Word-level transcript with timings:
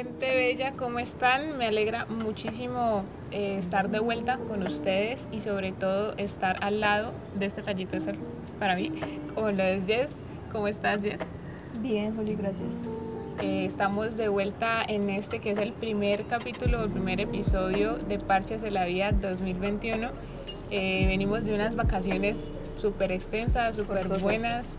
gente 0.00 0.34
bella, 0.34 0.72
¿cómo 0.72 0.98
están? 0.98 1.58
Me 1.58 1.66
alegra 1.66 2.06
muchísimo 2.06 3.04
eh, 3.32 3.56
estar 3.58 3.90
de 3.90 3.98
vuelta 3.98 4.38
con 4.38 4.62
ustedes 4.62 5.28
y 5.30 5.40
sobre 5.40 5.72
todo 5.72 6.14
estar 6.16 6.56
al 6.64 6.80
lado 6.80 7.12
de 7.38 7.44
este 7.44 7.60
rayito 7.60 7.92
de 7.92 8.00
sol 8.00 8.16
para 8.58 8.76
mí, 8.76 8.92
como 9.34 9.50
lo 9.50 9.62
es 9.62 9.86
Jess. 9.86 10.16
¿Cómo 10.52 10.68
estás, 10.68 11.02
Jess? 11.02 11.20
Bien, 11.82 12.16
Juli, 12.16 12.34
gracias. 12.34 12.80
Eh, 13.42 13.66
estamos 13.66 14.16
de 14.16 14.28
vuelta 14.28 14.82
en 14.88 15.10
este 15.10 15.38
que 15.38 15.50
es 15.50 15.58
el 15.58 15.74
primer 15.74 16.24
capítulo, 16.24 16.82
el 16.84 16.90
primer 16.90 17.20
episodio 17.20 17.96
de 17.96 18.18
Parches 18.18 18.62
de 18.62 18.70
la 18.70 18.86
Vida 18.86 19.12
2021. 19.12 20.08
Eh, 20.70 21.04
venimos 21.08 21.44
de 21.44 21.52
unas 21.52 21.76
vacaciones 21.76 22.50
súper 22.78 23.12
extensas, 23.12 23.76
súper 23.76 24.08
buenas 24.22 24.76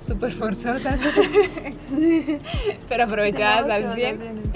súper 0.00 0.32
forzosas, 0.32 1.00
pero 2.88 3.04
aprovechadas 3.04 3.70
al 3.70 3.94
100. 3.94 4.50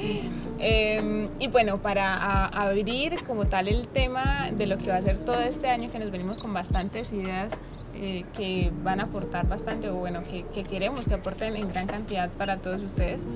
Em, 0.58 1.28
y 1.38 1.48
bueno, 1.48 1.82
para 1.82 2.46
abrir 2.46 3.22
como 3.24 3.46
tal 3.46 3.68
el 3.68 3.86
tema 3.88 4.48
de 4.56 4.66
lo 4.66 4.78
que 4.78 4.90
va 4.90 4.96
a 4.96 5.02
ser 5.02 5.18
todo 5.18 5.40
este 5.40 5.68
año, 5.68 5.90
que 5.90 5.98
nos 5.98 6.10
venimos 6.10 6.40
con 6.40 6.54
bastantes 6.54 7.12
ideas 7.12 7.52
eh, 7.94 8.24
que 8.34 8.72
van 8.82 9.00
a 9.00 9.04
aportar 9.04 9.46
bastante, 9.46 9.90
o 9.90 9.94
bueno, 9.96 10.22
que, 10.22 10.44
que 10.54 10.64
queremos 10.64 11.06
que 11.06 11.14
aporten 11.14 11.56
en 11.56 11.68
gran 11.68 11.86
cantidad 11.86 12.30
para 12.30 12.56
todos 12.56 12.80
ustedes, 12.82 13.26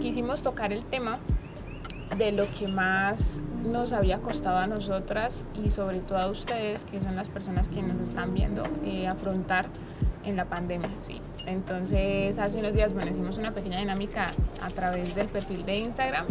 quisimos 0.00 0.42
tocar 0.42 0.72
el 0.72 0.82
tema 0.82 1.18
de 2.16 2.32
lo 2.32 2.50
que 2.50 2.66
más 2.66 3.40
nos 3.64 3.92
había 3.92 4.18
costado 4.18 4.58
a 4.58 4.66
nosotras 4.66 5.44
y 5.64 5.70
sobre 5.70 6.00
todo 6.00 6.18
a 6.18 6.26
ustedes, 6.26 6.84
que 6.84 7.00
son 7.00 7.14
las 7.14 7.28
personas 7.28 7.68
que 7.68 7.82
nos 7.82 8.00
están 8.00 8.34
viendo, 8.34 8.62
eh, 8.84 9.06
afrontar 9.06 9.66
en 10.30 10.36
la 10.36 10.46
pandemia, 10.46 10.90
sí. 11.00 11.20
Entonces, 11.46 12.38
hace 12.38 12.58
unos 12.58 12.74
días, 12.74 12.94
bueno, 12.94 13.10
hicimos 13.10 13.38
una 13.38 13.50
pequeña 13.52 13.78
dinámica 13.78 14.26
a 14.62 14.70
través 14.70 15.14
del 15.14 15.26
perfil 15.26 15.64
de 15.66 15.78
Instagram 15.78 16.26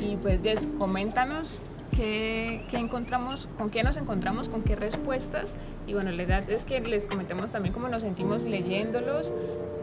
y 0.00 0.16
pues, 0.16 0.42
Jess, 0.42 0.68
coméntanos 0.78 1.60
qué, 1.96 2.64
qué, 2.70 2.76
encontramos, 2.76 3.48
con 3.56 3.70
qué 3.70 3.82
nos 3.82 3.96
encontramos, 3.96 4.48
con 4.48 4.62
qué 4.62 4.76
respuestas 4.76 5.54
y 5.86 5.94
bueno, 5.94 6.10
la 6.10 6.22
idea 6.22 6.38
es 6.38 6.64
que 6.64 6.80
les 6.80 7.06
comentemos 7.06 7.52
también 7.52 7.72
cómo 7.72 7.88
nos 7.88 8.02
sentimos 8.02 8.42
leyéndolos 8.42 9.32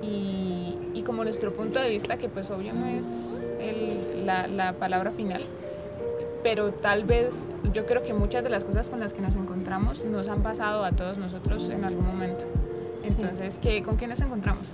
y, 0.01 0.77
y 0.93 1.03
como 1.03 1.23
nuestro 1.23 1.51
punto 1.51 1.79
de 1.79 1.89
vista, 1.89 2.17
que 2.17 2.29
pues 2.29 2.49
obvio 2.51 2.73
no 2.73 2.85
es 2.85 3.43
el, 3.59 4.25
la, 4.25 4.47
la 4.47 4.73
palabra 4.73 5.11
final, 5.11 5.43
pero 6.43 6.71
tal 6.73 7.05
vez 7.05 7.47
yo 7.73 7.87
creo 7.87 8.03
que 8.03 8.13
muchas 8.13 8.43
de 8.43 8.51
las 8.51 8.63
cosas 8.63 8.89
con 8.89 8.99
las 8.99 9.13
que 9.13 9.21
nos 9.21 9.35
encontramos 9.35 10.05
nos 10.05 10.27
han 10.27 10.43
pasado 10.43 10.85
a 10.85 10.91
todos 10.91 11.17
nosotros 11.17 11.69
en 11.69 11.83
algún 11.83 12.05
momento. 12.05 12.45
Entonces, 13.07 13.59
¿qué, 13.59 13.83
¿con 13.83 13.97
qué 13.97 14.07
nos 14.07 14.19
encontramos? 14.21 14.71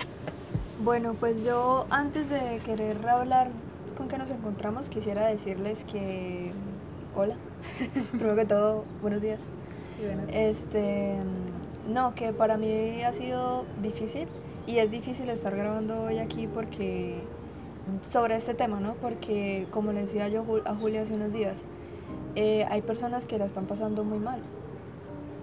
Bueno, 0.83 1.15
pues 1.19 1.43
yo 1.43 1.85
antes 1.89 2.29
de 2.29 2.59
querer 2.65 3.07
hablar 3.07 3.49
con 3.97 4.07
qué 4.07 4.17
nos 4.17 4.31
encontramos, 4.31 4.89
quisiera 4.89 5.27
decirles 5.27 5.83
que, 5.83 6.51
hola, 7.15 7.35
primero 8.11 8.35
que 8.35 8.45
todo, 8.45 8.85
buenos 9.01 9.21
días. 9.21 9.41
Sí, 9.95 10.05
bueno. 10.05 10.23
Este, 10.31 11.17
no, 11.87 12.15
que 12.15 12.33
para 12.33 12.57
mí 12.57 13.03
ha 13.03 13.13
sido 13.13 13.65
difícil 13.81 14.27
y 14.65 14.77
es 14.77 14.89
difícil 14.89 15.29
estar 15.29 15.55
grabando 15.55 16.03
hoy 16.03 16.19
aquí 16.19 16.47
porque, 16.47 17.21
sobre 18.01 18.35
este 18.35 18.53
tema, 18.53 18.79
¿no? 18.79 18.95
Porque, 18.95 19.67
como 19.71 19.91
le 19.91 20.01
decía 20.01 20.27
yo 20.29 20.45
a 20.65 20.75
Julia 20.75 21.01
hace 21.01 21.13
unos 21.13 21.33
días, 21.33 21.65
eh, 22.35 22.65
hay 22.69 22.81
personas 22.81 23.25
que 23.25 23.37
la 23.37 23.45
están 23.45 23.65
pasando 23.65 24.03
muy 24.03 24.19
mal. 24.19 24.39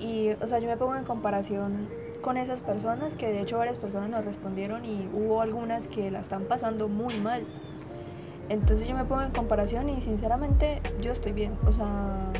Y, 0.00 0.30
o 0.40 0.46
sea, 0.46 0.58
yo 0.58 0.68
me 0.68 0.76
pongo 0.76 0.96
en 0.96 1.04
comparación 1.04 1.88
con 2.20 2.36
esas 2.36 2.62
personas, 2.62 3.16
que 3.16 3.28
de 3.28 3.40
hecho 3.40 3.58
varias 3.58 3.78
personas 3.78 4.10
nos 4.10 4.24
respondieron 4.24 4.84
y 4.84 5.08
hubo 5.12 5.40
algunas 5.40 5.88
que 5.88 6.10
la 6.10 6.20
están 6.20 6.44
pasando 6.44 6.88
muy 6.88 7.14
mal. 7.18 7.44
Entonces 8.48 8.88
yo 8.88 8.94
me 8.94 9.04
pongo 9.04 9.22
en 9.22 9.30
comparación 9.30 9.88
y 9.88 10.00
sinceramente 10.00 10.80
yo 11.00 11.12
estoy 11.12 11.32
bien. 11.32 11.56
O 11.66 11.72
sea, 11.72 12.32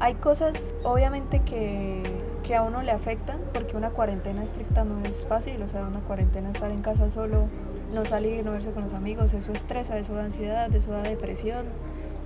hay 0.00 0.14
cosas 0.14 0.74
obviamente 0.84 1.42
que, 1.42 2.02
que 2.44 2.54
a 2.54 2.62
uno 2.62 2.82
le 2.82 2.92
afectan 2.92 3.40
porque 3.52 3.76
una 3.76 3.90
cuarentena 3.90 4.42
estricta 4.42 4.84
no 4.84 5.04
es 5.04 5.26
fácil. 5.26 5.60
O 5.62 5.68
sea, 5.68 5.84
una 5.86 6.00
cuarentena 6.00 6.50
estar 6.50 6.70
en 6.70 6.82
casa 6.82 7.10
solo, 7.10 7.48
no 7.92 8.04
salir, 8.04 8.44
no 8.44 8.52
verse 8.52 8.70
con 8.70 8.84
los 8.84 8.94
amigos, 8.94 9.34
eso 9.34 9.52
estresa, 9.52 9.98
eso 9.98 10.14
da 10.14 10.24
ansiedad, 10.24 10.72
eso 10.72 10.92
da 10.92 11.02
depresión, 11.02 11.66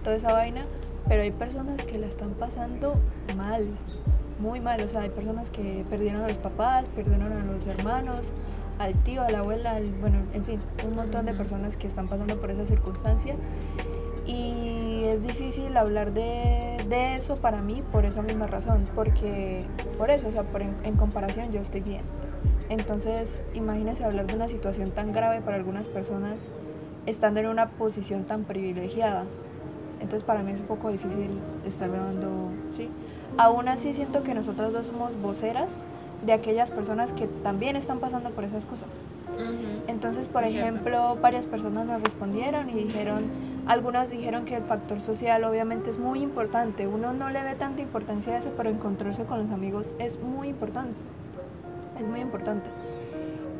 toda 0.04 0.16
esa 0.16 0.32
vaina. 0.32 0.66
Pero 1.08 1.22
hay 1.22 1.30
personas 1.30 1.82
que 1.82 1.98
la 1.98 2.06
están 2.06 2.30
pasando 2.30 2.94
mal 3.34 3.66
muy 4.38 4.60
mal. 4.60 4.80
O 4.80 4.88
sea, 4.88 5.00
hay 5.00 5.10
personas 5.10 5.50
que 5.50 5.84
perdieron 5.88 6.22
a 6.22 6.28
los 6.28 6.38
papás, 6.38 6.88
perdieron 6.88 7.32
a 7.32 7.44
los 7.44 7.66
hermanos, 7.66 8.32
al 8.78 8.94
tío, 9.04 9.22
a 9.22 9.30
la 9.30 9.40
abuela, 9.40 9.78
bueno, 10.00 10.18
en 10.32 10.44
fin, 10.44 10.60
un 10.84 10.96
montón 10.96 11.26
de 11.26 11.34
personas 11.34 11.76
que 11.76 11.86
están 11.86 12.08
pasando 12.08 12.40
por 12.40 12.50
esa 12.50 12.66
circunstancia. 12.66 13.36
Y 14.26 15.04
es 15.04 15.22
difícil 15.22 15.76
hablar 15.76 16.12
de, 16.12 16.84
de 16.88 17.16
eso 17.16 17.36
para 17.36 17.60
mí 17.60 17.82
por 17.90 18.04
esa 18.04 18.22
misma 18.22 18.46
razón, 18.46 18.88
porque 18.94 19.64
por 19.98 20.10
eso, 20.10 20.28
o 20.28 20.32
sea, 20.32 20.44
por 20.44 20.62
en, 20.62 20.96
comparación 20.96 21.52
yo 21.52 21.60
estoy 21.60 21.80
bien. 21.80 22.02
Entonces, 22.68 23.44
imagínese 23.54 24.04
hablar 24.04 24.26
de 24.26 24.34
una 24.34 24.48
situación 24.48 24.90
tan 24.90 25.12
grave 25.12 25.40
para 25.40 25.56
algunas 25.56 25.88
personas 25.88 26.52
estando 27.06 27.40
en 27.40 27.46
una 27.46 27.70
posición 27.70 28.24
tan 28.24 28.44
privilegiada. 28.44 29.24
Entonces, 30.00 30.22
para 30.22 30.42
mí 30.42 30.52
es 30.52 30.60
un 30.60 30.66
poco 30.66 30.90
difícil 30.90 31.30
estar 31.66 31.90
hablando, 31.90 32.50
¿sí? 32.70 32.90
Aún 33.38 33.68
así 33.68 33.94
siento 33.94 34.22
que 34.22 34.34
nosotros 34.34 34.72
dos 34.72 34.86
somos 34.86 35.20
voceras 35.20 35.84
de 36.24 36.32
aquellas 36.32 36.70
personas 36.70 37.12
que 37.12 37.26
también 37.26 37.76
están 37.76 37.98
pasando 37.98 38.30
por 38.30 38.44
esas 38.44 38.64
cosas. 38.64 39.06
Entonces, 39.88 40.28
por 40.28 40.44
ejemplo, 40.44 41.16
varias 41.20 41.46
personas 41.46 41.86
nos 41.86 42.00
respondieron 42.02 42.70
y 42.70 42.74
dijeron, 42.74 43.24
algunas 43.66 44.10
dijeron 44.10 44.44
que 44.44 44.56
el 44.56 44.62
factor 44.62 45.00
social 45.00 45.44
obviamente 45.44 45.90
es 45.90 45.98
muy 45.98 46.22
importante. 46.22 46.86
Uno 46.86 47.12
no 47.12 47.30
le 47.30 47.42
ve 47.42 47.54
tanta 47.54 47.82
importancia 47.82 48.34
a 48.34 48.38
eso, 48.38 48.52
pero 48.56 48.70
encontrarse 48.70 49.24
con 49.24 49.38
los 49.38 49.50
amigos 49.50 49.94
es 49.98 50.20
muy 50.20 50.48
importante. 50.48 51.00
Es 51.98 52.06
muy 52.06 52.20
importante. 52.20 52.70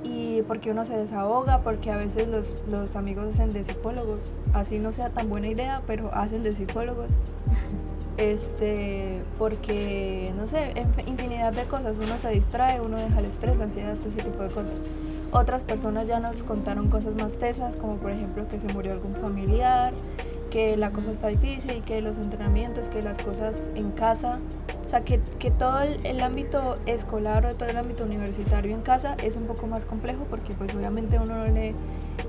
Y 0.05 0.43
porque 0.43 0.71
uno 0.71 0.84
se 0.84 0.97
desahoga, 0.97 1.62
porque 1.62 1.91
a 1.91 1.97
veces 1.97 2.28
los, 2.28 2.56
los 2.69 2.97
amigos 2.97 3.27
hacen 3.28 3.53
de 3.53 3.65
psicólogos. 3.65 4.38
Así 4.53 4.78
no 4.78 4.93
sea 4.93 5.11
tan 5.11 5.28
buena 5.28 5.49
idea, 5.49 5.82
pero 5.87 6.12
hacen 6.15 6.43
de 6.43 6.55
psicólogos. 6.55 7.21
Este, 8.17 9.23
porque, 9.39 10.33
no 10.37 10.47
sé, 10.47 10.73
infinidad 11.06 11.53
de 11.53 11.65
cosas, 11.65 11.99
uno 11.99 12.19
se 12.19 12.31
distrae, 12.31 12.81
uno 12.81 12.99
deja 12.99 13.19
el 13.21 13.27
estrés, 13.27 13.56
la 13.56 13.65
ansiedad, 13.65 13.97
todo 13.97 14.09
ese 14.09 14.23
tipo 14.23 14.43
de 14.43 14.50
cosas. 14.50 14.84
Otras 15.31 15.65
personas 15.65 16.06
ya 16.06 16.21
nos 16.21 16.43
contaron 16.43 16.89
cosas 16.89 17.15
más 17.15 17.39
tesas, 17.39 17.77
como 17.77 17.97
por 17.97 18.11
ejemplo 18.11 18.49
que 18.49 18.61
se 18.61 18.69
murió 18.69 18.93
algún 18.93 19.15
familiar, 19.15 19.95
que 20.50 20.77
la 20.77 20.91
cosa 20.91 21.11
está 21.11 21.28
difícil, 21.28 21.83
que 21.83 22.03
los 22.03 22.19
entrenamientos, 22.19 22.91
que 22.91 23.00
las 23.00 23.19
cosas 23.19 23.71
en 23.75 23.91
casa, 23.93 24.39
o 24.84 24.89
sea, 24.89 25.03
que, 25.03 25.21
que 25.39 25.50
todo 25.50 25.81
el, 25.81 26.05
el, 26.05 26.21
ámbito 26.21 26.77
escolar 26.84 27.47
o 27.47 27.55
todo 27.55 27.71
el 27.71 27.79
ámbito 27.79 28.05
universitario 28.05 28.75
en 28.75 28.83
casa 28.83 29.17
es 29.23 29.37
un 29.37 29.44
poco 29.44 29.67
más 29.67 29.87
complejo 29.87 30.27
porque 30.29 30.53
pues 30.53 30.75
obviamente 30.75 31.19
uno 31.19 31.37
no 31.37 31.47
le, 31.47 31.75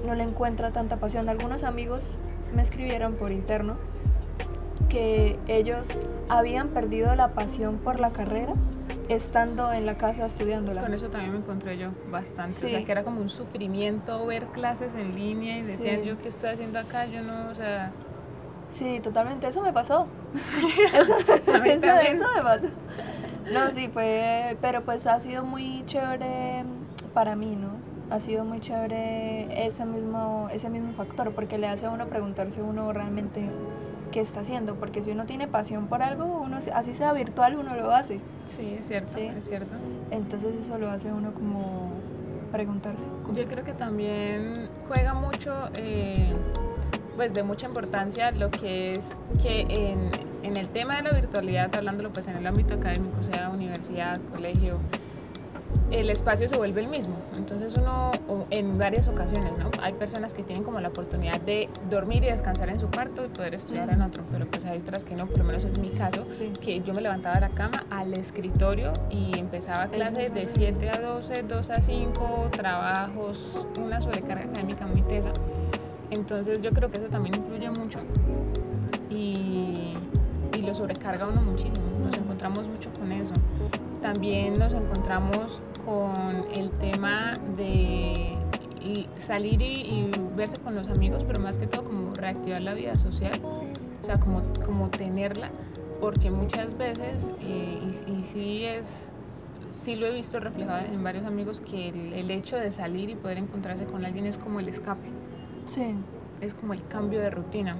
no 0.05 0.15
le 0.15 0.23
encuentra 0.23 0.71
tanta 0.71 0.95
pasión. 0.95 1.27
Algunos 1.27 1.63
amigos 1.63 2.15
me 2.55 2.61
escribieron 2.61 3.15
por 3.15 3.33
interno 3.33 3.75
que 4.93 5.39
ellos 5.47 5.87
habían 6.29 6.67
perdido 6.67 7.15
la 7.15 7.29
pasión 7.29 7.77
por 7.79 7.99
la 7.99 8.11
carrera 8.11 8.53
estando 9.09 9.73
en 9.73 9.87
la 9.87 9.97
casa 9.97 10.27
estudiándola. 10.27 10.81
Con 10.81 10.93
eso 10.93 11.09
también 11.09 11.31
me 11.31 11.39
encontré 11.39 11.79
yo 11.79 11.89
bastante, 12.11 12.53
o 12.53 12.69
sea, 12.69 12.85
que 12.85 12.91
era 12.91 13.03
como 13.03 13.19
un 13.19 13.29
sufrimiento 13.29 14.23
ver 14.27 14.45
clases 14.47 14.93
en 14.93 15.15
línea 15.15 15.57
y 15.57 15.63
decían 15.63 16.03
yo 16.03 16.21
qué 16.21 16.27
estoy 16.27 16.51
haciendo 16.51 16.77
acá, 16.77 17.07
yo 17.07 17.23
no, 17.23 17.49
o 17.49 17.55
sea... 17.55 17.91
Sí, 18.69 18.99
totalmente, 18.99 19.47
eso 19.47 19.63
me 19.63 19.73
pasó. 19.73 20.07
eso, 20.93 21.15
eso, 21.65 21.99
eso 21.99 22.25
me 22.35 22.41
pasó. 22.43 22.67
No, 23.51 23.71
sí, 23.71 23.89
fue, 23.91 24.57
pero 24.61 24.83
pues 24.83 25.07
ha 25.07 25.19
sido 25.19 25.43
muy 25.43 25.83
chévere 25.87 26.65
para 27.15 27.35
mí, 27.35 27.55
¿no? 27.55 27.71
Ha 28.15 28.19
sido 28.19 28.45
muy 28.45 28.59
chévere 28.59 29.65
ese 29.65 29.85
mismo, 29.85 30.49
ese 30.51 30.69
mismo 30.69 30.93
factor, 30.93 31.31
porque 31.33 31.57
le 31.57 31.67
hace 31.67 31.87
a 31.87 31.89
uno 31.89 32.07
preguntarse 32.07 32.61
uno 32.61 32.93
realmente 32.93 33.49
qué 34.13 34.21
está 34.21 34.41
haciendo, 34.41 34.75
porque 34.75 35.01
si 35.01 35.09
uno 35.09 35.25
tiene 35.25 35.47
pasión 35.47 35.87
por 35.87 36.03
algo, 36.03 36.25
uno 36.25 36.59
así 36.73 36.93
sea 36.93 37.11
virtual, 37.13 37.57
uno 37.57 37.75
lo 37.75 37.89
hace. 37.89 38.21
Sí, 38.45 38.75
es 38.79 38.87
cierto, 38.87 39.17
es 39.17 39.45
cierto. 39.45 39.73
Entonces 40.11 40.55
eso 40.55 40.77
lo 40.77 40.89
hace 40.89 41.11
uno 41.11 41.33
como 41.33 41.91
preguntarse. 42.51 43.07
Yo 43.33 43.45
creo 43.45 43.65
que 43.65 43.73
también 43.73 44.69
juega 44.87 45.15
mucho, 45.15 45.51
eh, 45.75 46.31
pues 47.15 47.33
de 47.33 47.41
mucha 47.41 47.65
importancia 47.65 48.29
lo 48.31 48.51
que 48.51 48.93
es 48.93 49.13
que 49.41 49.61
en, 49.61 50.11
en 50.43 50.57
el 50.57 50.69
tema 50.69 50.95
de 50.97 51.01
la 51.01 51.11
virtualidad, 51.11 51.73
hablándolo 51.75 52.13
pues 52.13 52.27
en 52.27 52.37
el 52.37 52.45
ámbito 52.45 52.75
académico, 52.75 53.23
sea 53.23 53.49
universidad, 53.49 54.21
colegio, 54.31 54.77
el 55.91 56.09
espacio 56.09 56.47
se 56.47 56.57
vuelve 56.57 56.81
el 56.81 56.87
mismo. 56.87 57.15
Entonces 57.37 57.75
uno, 57.77 58.11
en 58.49 58.77
varias 58.77 59.07
ocasiones, 59.07 59.53
¿no? 59.57 59.69
Hay 59.81 59.93
personas 59.93 60.33
que 60.33 60.43
tienen 60.43 60.63
como 60.63 60.79
la 60.79 60.89
oportunidad 60.89 61.39
de 61.41 61.69
dormir 61.89 62.23
y 62.23 62.27
descansar 62.27 62.69
en 62.69 62.79
su 62.79 62.89
cuarto 62.89 63.25
y 63.25 63.29
poder 63.29 63.53
estudiar 63.53 63.89
en 63.89 64.01
otro, 64.01 64.23
pero 64.31 64.47
pues 64.47 64.65
hay 64.65 64.79
otras 64.79 65.05
que 65.05 65.15
no, 65.15 65.27
por 65.27 65.37
lo 65.37 65.43
menos 65.43 65.63
es 65.63 65.77
mi 65.77 65.89
caso, 65.89 66.25
que 66.61 66.81
yo 66.81 66.93
me 66.93 67.01
levantaba 67.01 67.35
de 67.35 67.41
la 67.41 67.49
cama 67.49 67.85
al 67.89 68.13
escritorio 68.13 68.93
y 69.09 69.37
empezaba 69.37 69.87
clases 69.87 70.33
de 70.33 70.47
7 70.47 70.89
a 70.89 70.99
12, 70.99 71.43
2 71.43 71.69
a 71.69 71.81
5, 71.81 72.49
trabajos, 72.51 73.67
una 73.79 74.01
sobrecarga 74.01 74.45
académica 74.45 74.87
muy 74.87 75.01
tesa. 75.03 75.31
Entonces 76.09 76.61
yo 76.61 76.71
creo 76.71 76.91
que 76.91 76.97
eso 76.97 77.07
también 77.09 77.35
influye 77.35 77.69
mucho 77.71 77.99
y, 79.09 79.95
y 80.53 80.61
lo 80.61 80.73
sobrecarga 80.73 81.27
uno 81.27 81.41
muchísimo. 81.41 81.85
Nos 82.03 82.15
encontramos 82.17 82.67
mucho 82.67 82.91
con 82.93 83.11
eso. 83.11 83.33
También 84.03 84.59
nos 84.59 84.73
encontramos 84.73 85.61
con 85.85 86.45
el 86.53 86.71
tema 86.71 87.35
de 87.55 88.37
salir 89.15 89.61
y, 89.61 90.11
verse 90.35 90.57
con 90.57 90.75
los 90.75 90.89
amigos, 90.89 91.23
pero 91.23 91.39
más 91.39 91.57
que 91.57 91.67
todo 91.67 91.85
como 91.85 92.13
reactivar 92.13 92.61
la 92.61 92.73
vida 92.73 92.97
social, 92.97 93.39
o 93.43 94.05
sea, 94.05 94.19
como, 94.19 94.43
como 94.65 94.89
tenerla, 94.89 95.51
porque 96.01 96.31
muchas 96.31 96.77
veces, 96.77 97.31
eh, 97.39 97.79
y, 97.81 98.11
y, 98.11 98.23
sí 98.23 98.65
es, 98.65 99.09
sí 99.69 99.95
lo 99.95 100.05
he 100.05 100.13
visto 100.13 100.41
reflejado 100.41 100.85
en 100.85 101.01
varios 101.01 101.25
amigos, 101.25 101.61
que 101.61 101.87
el, 101.87 102.29
hecho 102.29 102.57
de 102.57 102.71
salir 102.71 103.09
y 103.09 103.15
poder 103.15 103.37
encontrarse 103.37 103.85
con 103.85 104.03
alguien 104.03 104.25
es 104.25 104.37
como 104.37 104.59
el 104.59 104.67
escape. 104.67 105.07
Sí. 105.65 105.95
Es 106.41 106.53
como 106.53 106.73
el 106.73 106.85
cambio 106.87 107.21
de 107.21 107.29
rutina. 107.29 107.77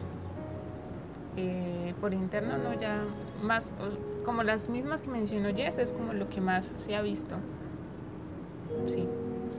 Eh, 1.35 1.93
por 1.99 2.13
interno, 2.13 2.57
no, 2.57 2.79
ya 2.79 3.03
más, 3.41 3.73
como 4.23 4.43
las 4.43 4.69
mismas 4.69 5.01
que 5.01 5.09
mencionó 5.09 5.53
Jess, 5.53 5.77
es 5.79 5.91
como 5.91 6.13
lo 6.13 6.29
que 6.29 6.41
más 6.41 6.71
se 6.77 6.95
ha 6.95 7.01
visto. 7.01 7.37
Sí 8.87 9.07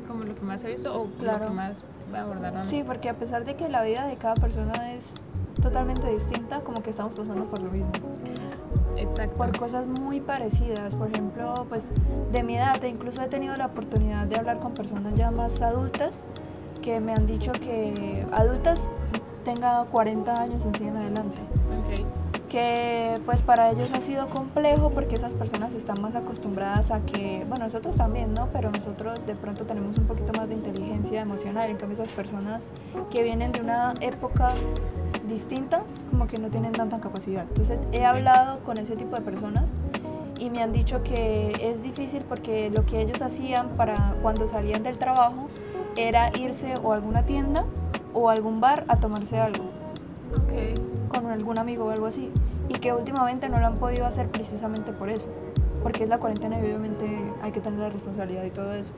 como 0.08 0.24
lo 0.24 0.34
que 0.34 0.42
más 0.42 0.64
he 0.64 0.68
visto 0.68 0.94
o 0.94 1.06
lo 1.22 1.40
que 1.40 1.50
más 1.50 1.84
abordaron. 2.14 2.64
Sí, 2.64 2.82
porque 2.84 3.08
a 3.08 3.14
pesar 3.14 3.44
de 3.44 3.54
que 3.54 3.68
la 3.68 3.82
vida 3.82 4.06
de 4.06 4.16
cada 4.16 4.34
persona 4.34 4.92
es 4.92 5.14
totalmente 5.60 6.12
distinta, 6.12 6.60
como 6.60 6.82
que 6.82 6.90
estamos 6.90 7.14
pasando 7.14 7.46
por 7.46 7.60
lo 7.60 7.70
mismo. 7.70 7.92
Exacto. 8.96 9.36
Por 9.36 9.56
cosas 9.56 9.86
muy 9.86 10.20
parecidas. 10.20 10.94
Por 10.94 11.10
ejemplo, 11.10 11.66
pues 11.68 11.90
de 12.32 12.42
mi 12.42 12.56
edad, 12.56 12.82
e 12.84 12.88
incluso 12.88 13.22
he 13.22 13.28
tenido 13.28 13.56
la 13.56 13.66
oportunidad 13.66 14.26
de 14.26 14.36
hablar 14.36 14.60
con 14.60 14.74
personas 14.74 15.14
ya 15.14 15.30
más 15.30 15.60
adultas 15.62 16.26
que 16.82 17.00
me 17.00 17.12
han 17.12 17.26
dicho 17.26 17.52
que 17.52 18.26
adultas 18.32 18.90
tenga 19.44 19.84
40 19.84 20.40
años 20.40 20.66
así 20.66 20.88
en 20.88 20.96
adelante. 20.96 21.38
Okay 21.84 22.06
que 22.54 23.20
pues 23.26 23.42
para 23.42 23.72
ellos 23.72 23.90
ha 23.92 24.00
sido 24.00 24.28
complejo 24.28 24.90
porque 24.90 25.16
esas 25.16 25.34
personas 25.34 25.74
están 25.74 26.00
más 26.00 26.14
acostumbradas 26.14 26.92
a 26.92 27.00
que, 27.00 27.44
bueno, 27.48 27.64
nosotros 27.64 27.96
también, 27.96 28.32
¿no? 28.32 28.48
Pero 28.52 28.70
nosotros 28.70 29.26
de 29.26 29.34
pronto 29.34 29.64
tenemos 29.64 29.98
un 29.98 30.06
poquito 30.06 30.32
más 30.34 30.48
de 30.48 30.54
inteligencia 30.54 31.20
emocional, 31.20 31.68
en 31.68 31.76
cambio 31.76 31.94
esas 31.94 32.10
personas 32.10 32.70
que 33.10 33.24
vienen 33.24 33.50
de 33.50 33.60
una 33.60 33.94
época 34.00 34.52
distinta, 35.26 35.82
como 36.10 36.28
que 36.28 36.38
no 36.38 36.48
tienen 36.48 36.70
tanta 36.70 37.00
capacidad. 37.00 37.42
Entonces 37.42 37.80
he 37.90 38.04
hablado 38.04 38.60
con 38.60 38.78
ese 38.78 38.94
tipo 38.94 39.16
de 39.16 39.22
personas 39.22 39.76
y 40.38 40.48
me 40.48 40.62
han 40.62 40.70
dicho 40.70 41.02
que 41.02 41.56
es 41.60 41.82
difícil 41.82 42.22
porque 42.28 42.70
lo 42.70 42.86
que 42.86 43.00
ellos 43.00 43.20
hacían 43.20 43.70
para 43.70 44.14
cuando 44.22 44.46
salían 44.46 44.84
del 44.84 44.98
trabajo 44.98 45.48
era 45.96 46.30
irse 46.38 46.74
o 46.84 46.92
a 46.92 46.94
alguna 46.94 47.26
tienda 47.26 47.64
o 48.14 48.30
a 48.30 48.32
algún 48.32 48.60
bar 48.60 48.84
a 48.88 48.96
tomarse 48.96 49.38
algo. 49.38 49.64
Okay. 50.46 50.74
Con 51.08 51.26
algún 51.26 51.58
amigo 51.58 51.84
o 51.84 51.90
algo 51.90 52.06
así 52.06 52.32
y 52.68 52.74
que 52.74 52.92
últimamente 52.92 53.48
no 53.48 53.58
lo 53.58 53.66
han 53.66 53.76
podido 53.76 54.06
hacer 54.06 54.28
precisamente 54.28 54.92
por 54.92 55.08
eso, 55.08 55.28
porque 55.82 56.04
es 56.04 56.08
la 56.08 56.18
cuarentena 56.18 56.58
y 56.58 56.62
obviamente 56.62 57.32
hay 57.42 57.52
que 57.52 57.60
tener 57.60 57.80
la 57.80 57.90
responsabilidad 57.90 58.44
y 58.44 58.50
todo 58.50 58.72
eso. 58.72 58.92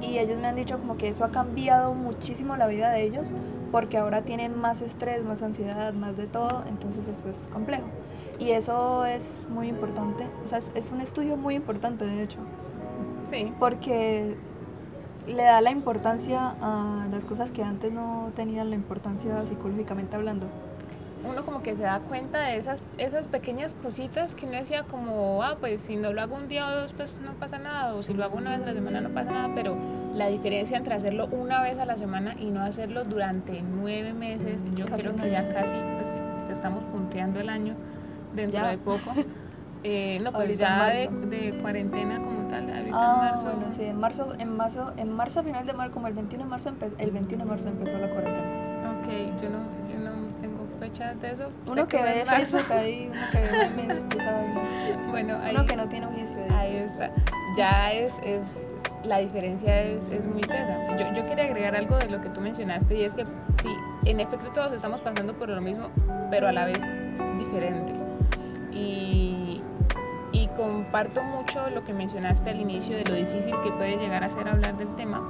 Y 0.00 0.18
ellos 0.18 0.38
me 0.38 0.46
han 0.46 0.54
dicho 0.54 0.78
como 0.78 0.96
que 0.96 1.08
eso 1.08 1.24
ha 1.24 1.30
cambiado 1.30 1.92
muchísimo 1.94 2.56
la 2.56 2.68
vida 2.68 2.90
de 2.90 3.02
ellos 3.02 3.34
porque 3.72 3.98
ahora 3.98 4.22
tienen 4.22 4.58
más 4.58 4.80
estrés, 4.80 5.24
más 5.24 5.42
ansiedad, 5.42 5.92
más 5.92 6.16
de 6.16 6.26
todo, 6.26 6.64
entonces 6.68 7.06
eso 7.06 7.28
es 7.28 7.48
complejo. 7.52 7.86
Y 8.38 8.50
eso 8.50 9.04
es 9.04 9.46
muy 9.50 9.66
importante, 9.66 10.24
o 10.44 10.48
sea, 10.48 10.58
es, 10.58 10.92
un 10.92 11.00
estudio 11.00 11.36
muy 11.36 11.56
importante 11.56 12.04
de 12.04 12.22
hecho. 12.22 12.38
Sí. 13.24 13.52
Porque 13.58 14.36
le 15.28 15.44
da 15.44 15.60
la 15.60 15.70
importancia 15.70 16.54
a 16.60 17.06
las 17.10 17.24
cosas 17.24 17.52
que 17.52 17.62
antes 17.62 17.92
no 17.92 18.32
tenían 18.34 18.70
la 18.70 18.76
importancia 18.76 19.44
psicológicamente 19.44 20.16
hablando. 20.16 20.46
Uno 21.24 21.44
como 21.44 21.62
que 21.62 21.74
se 21.74 21.82
da 21.82 22.00
cuenta 22.00 22.40
de 22.40 22.56
esas, 22.56 22.82
esas 22.96 23.26
pequeñas 23.26 23.74
cositas 23.74 24.34
que 24.34 24.46
uno 24.46 24.56
decía 24.56 24.84
como, 24.84 25.42
ah, 25.42 25.56
pues 25.58 25.80
si 25.80 25.96
no 25.96 26.12
lo 26.12 26.22
hago 26.22 26.36
un 26.36 26.46
día 26.48 26.66
o 26.68 26.70
dos, 26.70 26.92
pues 26.92 27.20
no 27.20 27.32
pasa 27.34 27.58
nada, 27.58 27.94
o 27.94 28.02
si 28.02 28.14
lo 28.14 28.24
hago 28.24 28.38
una 28.38 28.52
vez 28.52 28.62
a 28.62 28.66
la 28.66 28.74
semana 28.74 29.00
no 29.00 29.10
pasa 29.10 29.32
nada, 29.32 29.50
pero 29.54 29.76
la 30.14 30.28
diferencia 30.28 30.76
entre 30.76 30.94
hacerlo 30.94 31.26
una 31.32 31.60
vez 31.60 31.78
a 31.78 31.84
la 31.86 31.96
semana 31.96 32.34
y 32.38 32.50
no 32.50 32.62
hacerlo 32.62 33.04
durante 33.04 33.62
nueve 33.62 34.12
meses, 34.12 34.62
yo 34.74 34.86
creo 34.86 35.16
que 35.16 35.30
ya 35.30 35.48
casi, 35.48 35.76
pues 35.96 36.14
estamos 36.50 36.84
punteando 36.84 37.40
el 37.40 37.48
año 37.48 37.74
dentro 38.34 38.66
de 38.66 38.78
poco. 38.78 39.12
Eh, 39.84 40.18
no, 40.20 40.32
pues 40.32 40.58
ya 40.58 40.90
de, 40.90 41.56
cuarentena 41.62 42.20
como 42.20 42.37
tal, 42.48 42.70
ahorita 42.70 42.96
ah, 42.96 43.14
en 43.14 43.30
marzo. 43.30 43.44
Bueno, 43.44 43.72
sí, 43.72 43.84
en 43.84 44.00
marzo, 44.00 44.32
en 44.38 44.56
marzo, 44.56 44.92
en 44.96 45.12
marzo, 45.12 45.42
final 45.42 45.66
de 45.66 45.72
marzo, 45.72 45.94
como 45.94 46.08
el 46.08 46.14
21 46.14 46.44
de 46.44 46.50
marzo, 46.50 46.72
el 46.98 47.10
21 47.10 47.44
de 47.44 47.50
marzo 47.50 47.68
empezó 47.68 47.98
la 47.98 48.10
cuarentena. 48.10 49.00
Ok, 49.00 49.42
yo 49.42 49.50
no, 49.50 49.78
de 50.88 51.30
eso. 51.30 51.50
Uno 51.66 51.86
que, 51.86 52.02
ve 52.02 52.24
Facebook 52.26 52.72
ahí, 52.72 53.10
uno 53.12 53.20
que 53.30 53.40
ve 53.40 53.70
memes, 53.76 54.06
Bueno, 55.10 55.38
ahí, 55.42 55.54
uno 55.54 55.66
que 55.66 55.76
no 55.76 55.88
tiene 55.88 56.06
juicio. 56.06 56.38
Ahí 56.50 56.72
está. 56.74 57.10
Ya 57.56 57.92
es, 57.92 58.18
es 58.24 58.76
la 59.04 59.18
diferencia 59.18 59.82
es, 59.82 60.10
es 60.10 60.26
muy 60.26 60.40
tesa. 60.40 60.84
Yo, 60.96 61.12
yo 61.14 61.22
quería 61.22 61.44
agregar 61.44 61.76
algo 61.76 61.96
de 61.98 62.08
lo 62.08 62.20
que 62.20 62.28
tú 62.30 62.40
mencionaste 62.40 62.98
y 62.98 63.04
es 63.04 63.14
que 63.14 63.24
sí, 63.24 63.68
en 64.04 64.20
efecto 64.20 64.50
todos 64.50 64.72
estamos 64.72 65.00
pasando 65.00 65.34
por 65.34 65.48
lo 65.48 65.60
mismo, 65.60 65.90
pero 66.30 66.48
a 66.48 66.52
la 66.52 66.64
vez 66.64 66.80
diferente. 67.38 67.92
Y 68.72 69.07
comparto 70.68 71.22
mucho 71.22 71.70
lo 71.70 71.84
que 71.84 71.92
mencionaste 71.92 72.50
al 72.50 72.60
inicio 72.60 72.96
de 72.96 73.04
lo 73.04 73.14
difícil 73.14 73.54
que 73.62 73.70
puede 73.72 73.96
llegar 73.96 74.22
a 74.24 74.28
ser 74.28 74.48
hablar 74.48 74.76
del 74.76 74.94
tema 74.96 75.22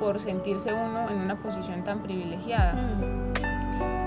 por 0.00 0.20
sentirse 0.20 0.72
uno 0.72 1.08
en 1.08 1.18
una 1.18 1.36
posición 1.36 1.82
tan 1.84 2.02
privilegiada. 2.02 2.74
Mm 2.74 3.26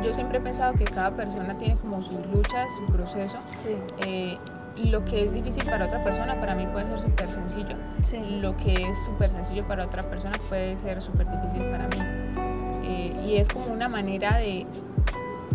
yo 0.03 0.13
siempre 0.13 0.37
he 0.37 0.41
pensado 0.41 0.73
que 0.73 0.85
cada 0.85 1.11
persona 1.11 1.57
tiene 1.57 1.75
como 1.75 2.01
sus 2.01 2.25
luchas, 2.27 2.71
su 2.73 2.91
proceso. 2.91 3.37
Sí. 3.55 3.75
Eh, 4.05 4.37
lo 4.77 5.03
que 5.03 5.21
es 5.21 5.33
difícil 5.33 5.65
para 5.65 5.85
otra 5.85 6.01
persona, 6.01 6.39
para 6.39 6.55
mí 6.55 6.65
puede 6.67 6.87
ser 6.87 6.99
súper 6.99 7.29
sencillo. 7.29 7.75
Sí. 8.01 8.39
Lo 8.41 8.55
que 8.55 8.73
es 8.73 9.03
súper 9.03 9.29
sencillo 9.29 9.67
para 9.67 9.85
otra 9.85 10.03
persona 10.03 10.33
puede 10.47 10.77
ser 10.77 11.01
súper 11.01 11.29
difícil 11.29 11.63
para 11.65 11.87
mí. 11.87 11.97
Eh, 12.83 13.11
y 13.25 13.37
es 13.37 13.49
como 13.49 13.65
una 13.67 13.89
manera 13.89 14.37
de, 14.37 14.65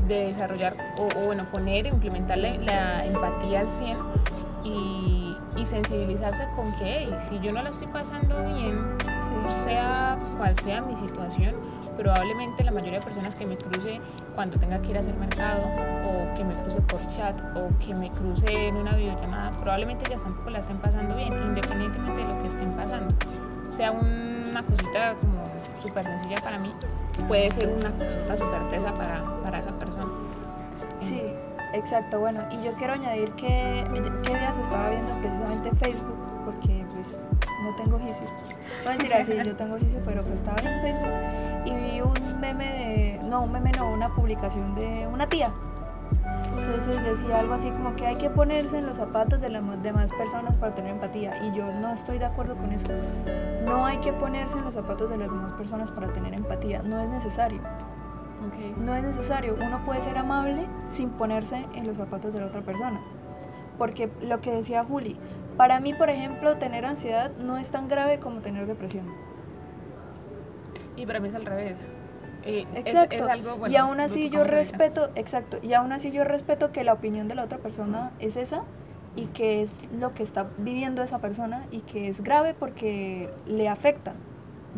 de 0.07 0.27
desarrollar, 0.27 0.75
o, 0.99 1.09
bueno, 1.25 1.47
poner, 1.51 1.87
implementar 1.87 2.37
la, 2.37 2.55
la 2.59 3.07
empatía 3.07 3.61
al 3.61 3.71
100 3.71 3.97
y 4.65 5.25
y 5.57 5.65
sensibilizarse 5.65 6.49
con 6.55 6.73
que 6.77 7.09
si 7.19 7.39
yo 7.41 7.53
no 7.53 7.63
la 7.63 7.71
estoy 7.71 7.87
pasando 7.89 8.45
bien, 8.47 8.97
sea 9.51 10.19
cual 10.37 10.55
sea 10.57 10.83
mi 10.83 10.97
situación, 10.97 11.55
probablemente 11.97 12.65
la 12.65 12.73
mayoría 12.73 12.99
de 12.99 13.05
personas 13.05 13.35
que 13.35 13.47
me 13.47 13.57
cruce 13.57 14.01
cuando 14.35 14.59
tenga 14.59 14.81
que 14.83 14.91
ir 14.91 14.97
a 14.97 15.01
hacer 15.01 15.15
mercado 15.15 15.63
o 16.09 16.35
que 16.35 16.45
me 16.45 16.55
cruce 16.55 16.81
por 16.83 17.09
chat 17.09 17.41
o 17.57 17.69
que 17.79 17.95
me 17.95 18.11
cruce 18.11 18.69
en 18.69 18.77
una 18.77 18.95
videollamada, 18.95 19.51
probablemente 19.53 20.11
ya 20.11 20.17
tampoco 20.17 20.51
la 20.51 20.59
estén 20.59 20.79
pasando 20.79 21.15
bien, 21.17 21.33
independientemente 21.43 22.23
de 22.23 22.29
lo 22.29 22.43
que 22.43 22.49
estén 22.49 22.73
pasando. 22.73 23.15
Sea 23.71 23.93
una 23.93 24.63
cosita 24.65 25.15
como 25.21 25.45
súper 25.83 26.05
sencilla 26.05 26.37
para 26.43 26.59
mí, 26.59 26.73
puede 27.29 27.51
ser 27.53 27.69
una 27.69 27.91
cosita 27.91 28.37
súper 28.37 28.69
tesa 28.71 28.93
para, 28.95 29.15
para 29.43 29.59
esa 29.59 29.73
persona. 29.79 30.09
Sí, 30.99 31.23
Exacto, 31.75 32.21
bueno, 32.21 32.41
y 32.53 32.63
yo 32.63 32.71
quiero 32.75 32.93
añadir 32.93 33.33
que 33.33 33.85
qué 34.23 34.34
estaba 34.59 34.91
viendo 34.91 35.13
precisamente 35.15 35.69
en 35.69 35.77
Facebook, 35.77 36.17
porque 36.45 36.87
pues 36.95 37.27
no 37.63 37.75
tengo 37.77 37.99
juicio. 37.99 38.27
No 38.85 38.91
mentira, 38.91 39.25
sí, 39.25 39.33
yo 39.45 39.57
tengo 39.57 39.79
juicio, 39.79 40.01
pero 40.05 40.21
pues 40.23 40.35
estaba 40.35 40.59
en 40.59 40.81
Facebook 40.81 41.65
y 41.65 41.75
vi 41.75 42.01
un 42.01 42.41
meme 42.41 42.65
de, 42.65 43.29
no, 43.29 43.43
un 43.43 43.53
meme 43.53 43.73
no, 43.73 43.91
una 43.91 44.13
publicación 44.13 44.75
de 44.75 45.07
una 45.07 45.29
tía. 45.29 45.53
Entonces 46.57 47.03
decía 47.03 47.41
algo 47.41 47.55
así 47.55 47.69
como 47.71 47.95
que 47.97 48.07
hay 48.07 48.17
que 48.17 48.31
ponerse 48.31 48.79
en 48.79 48.87
los 48.87 48.97
zapatos 48.97 49.41
de 49.41 49.51
las 49.51 49.63
demás 49.83 50.13
personas 50.13 50.57
para 50.57 50.75
tener 50.75 50.93
empatía. 50.93 51.43
Y 51.45 51.57
yo 51.57 51.73
no 51.73 51.91
estoy 51.93 52.19
de 52.19 52.25
acuerdo 52.25 52.57
con 52.57 52.73
eso. 52.73 52.87
No 53.65 53.87
hay 53.87 53.99
que 53.99 54.13
ponerse 54.13 54.59
en 54.59 54.65
los 54.65 54.75
zapatos 54.75 55.11
de 55.11 55.19
las 55.19 55.29
demás 55.29 55.53
personas 55.53 55.91
para 55.91 56.13
tener 56.13 56.35
empatía. 56.35 56.83
No 56.83 57.01
es 57.01 57.09
necesario. 57.09 57.61
No 58.79 58.95
es 58.95 59.03
necesario, 59.03 59.57
uno 59.61 59.85
puede 59.85 60.01
ser 60.01 60.19
amable 60.19 60.67
sin 60.87 61.11
ponerse 61.11 61.67
en 61.75 61.87
los 61.87 61.97
zapatos 61.97 62.33
de 62.33 62.41
la 62.41 62.47
otra 62.47 62.61
persona. 62.61 63.01
Porque 63.79 64.11
lo 64.21 64.41
que 64.41 64.53
decía 64.53 64.85
Juli, 64.85 65.17
para 65.57 65.81
mí, 65.81 65.95
por 65.95 66.11
ejemplo, 66.11 66.57
tener 66.57 66.85
ansiedad 66.85 67.33
no 67.39 67.59
es 67.59 67.71
tan 67.71 67.89
grave 67.89 68.19
como 68.19 68.41
tener 68.41 68.67
depresión. 68.67 69.07
Y 70.97 71.07
para 71.07 71.21
mí 71.21 71.29
es 71.29 71.35
al 71.35 71.47
revés. 71.47 71.91
Eh, 72.47 72.67
exacto. 72.75 73.27
y 73.69 73.77
aún 73.77 74.01
así 74.01 74.29
yo 74.29 74.45
respeto, 74.45 75.11
exacto, 75.15 75.59
y 75.63 75.73
aún 75.73 75.93
así 75.93 76.13
yo 76.13 76.25
respeto 76.25 76.73
que 76.73 76.85
la 76.85 76.93
opinión 76.93 77.27
de 77.27 77.35
la 77.35 77.43
otra 77.45 77.57
persona 77.57 78.13
es 78.19 78.37
esa 78.37 78.65
y 79.17 79.27
que 79.27 79.63
es 79.63 79.89
lo 79.99 80.13
que 80.13 80.23
está 80.23 80.51
viviendo 80.59 81.03
esa 81.03 81.21
persona 81.21 81.65
y 81.71 81.81
que 81.81 82.07
es 82.09 82.23
grave 82.23 82.53
porque 82.53 83.31
le 83.47 83.71
afecta 83.71 84.13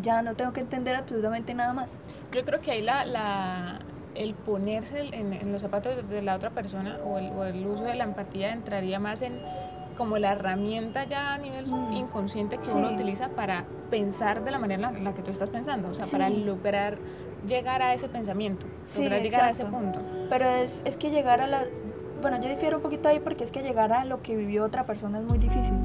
ya 0.01 0.21
no 0.21 0.35
tengo 0.35 0.53
que 0.53 0.61
entender 0.61 0.95
absolutamente 0.95 1.53
nada 1.53 1.73
más. 1.73 1.93
Yo 2.31 2.43
creo 2.45 2.61
que 2.61 2.71
ahí 2.71 2.81
la, 2.81 3.05
la 3.05 3.79
el 4.17 4.33
ponerse 4.33 5.01
en, 5.11 5.51
los 5.51 5.61
zapatos 5.61 6.09
de 6.09 6.21
la 6.21 6.35
otra 6.35 6.49
persona 6.49 6.97
o 7.05 7.17
el, 7.17 7.31
o 7.31 7.43
el, 7.45 7.65
uso 7.65 7.83
de 7.83 7.95
la 7.95 8.03
empatía 8.03 8.51
entraría 8.51 8.99
más 8.99 9.21
en 9.21 9.39
como 9.97 10.17
la 10.19 10.33
herramienta 10.33 11.05
ya 11.05 11.33
a 11.33 11.37
nivel 11.37 11.67
mm. 11.67 11.93
inconsciente 11.93 12.57
que 12.59 12.69
uno 12.71 12.91
utiliza 12.91 13.29
para 13.29 13.65
pensar 13.89 14.43
de 14.43 14.51
la 14.51 14.59
manera 14.59 14.89
en 14.89 15.03
la, 15.03 15.13
que 15.13 15.23
tú 15.23 15.31
estás 15.31 15.49
pensando, 15.49 15.89
o 15.89 15.95
sea, 15.95 16.05
para 16.05 16.29
lograr 16.29 16.99
llegar 17.47 17.81
a 17.81 17.93
ese 17.93 18.07
pensamiento, 18.07 18.67
lograr 18.95 19.21
llegar 19.21 19.41
a 19.41 19.49
ese 19.49 19.65
punto. 19.65 19.99
Pero 20.29 20.49
es, 20.49 20.81
es 20.85 20.97
que 20.97 21.09
llegar 21.09 21.41
a 21.41 21.47
la... 21.47 21.65
Bueno, 22.21 22.39
yo 22.41 22.49
difiero 22.49 22.77
un 22.77 22.83
poquito 22.83 23.09
ahí 23.09 23.19
porque 23.19 23.43
es 23.43 23.51
que 23.51 23.61
llegar 23.61 23.91
a 23.91 24.05
lo 24.05 24.21
que 24.21 24.35
vivió 24.35 24.65
otra 24.65 24.85
persona 24.85 25.19
es 25.19 25.23
muy 25.23 25.37
difícil. 25.37 25.75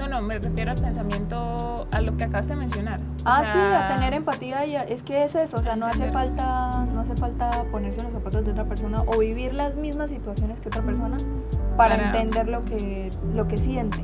No, 0.00 0.08
no, 0.08 0.22
me 0.22 0.38
refiero 0.38 0.70
al 0.70 0.80
pensamiento, 0.80 1.86
a 1.90 2.00
lo 2.00 2.16
que 2.16 2.24
acabas 2.24 2.48
de 2.48 2.56
mencionar. 2.56 3.00
Ah, 3.26 3.42
sí, 3.44 3.58
a 3.58 3.94
tener 3.94 4.14
empatía 4.14 4.64
y 4.64 4.76
es 4.76 5.02
que 5.02 5.24
es 5.24 5.34
eso, 5.34 5.58
o 5.58 5.62
sea, 5.62 5.76
no 5.76 5.84
hace 5.84 6.10
falta, 6.10 6.86
no 6.86 7.00
hace 7.00 7.14
falta 7.16 7.64
ponerse 7.64 8.00
en 8.00 8.06
los 8.06 8.14
zapatos 8.14 8.44
de 8.46 8.52
otra 8.52 8.64
persona 8.64 9.02
o 9.02 9.18
vivir 9.18 9.52
las 9.52 9.76
mismas 9.76 10.08
situaciones 10.08 10.60
que 10.60 10.68
otra 10.68 10.80
persona 10.82 11.18
para, 11.76 11.96
entender 11.96 12.48
lo 12.48 12.64
que, 12.64 13.10
lo 13.34 13.46
que 13.46 13.58
siente. 13.58 13.98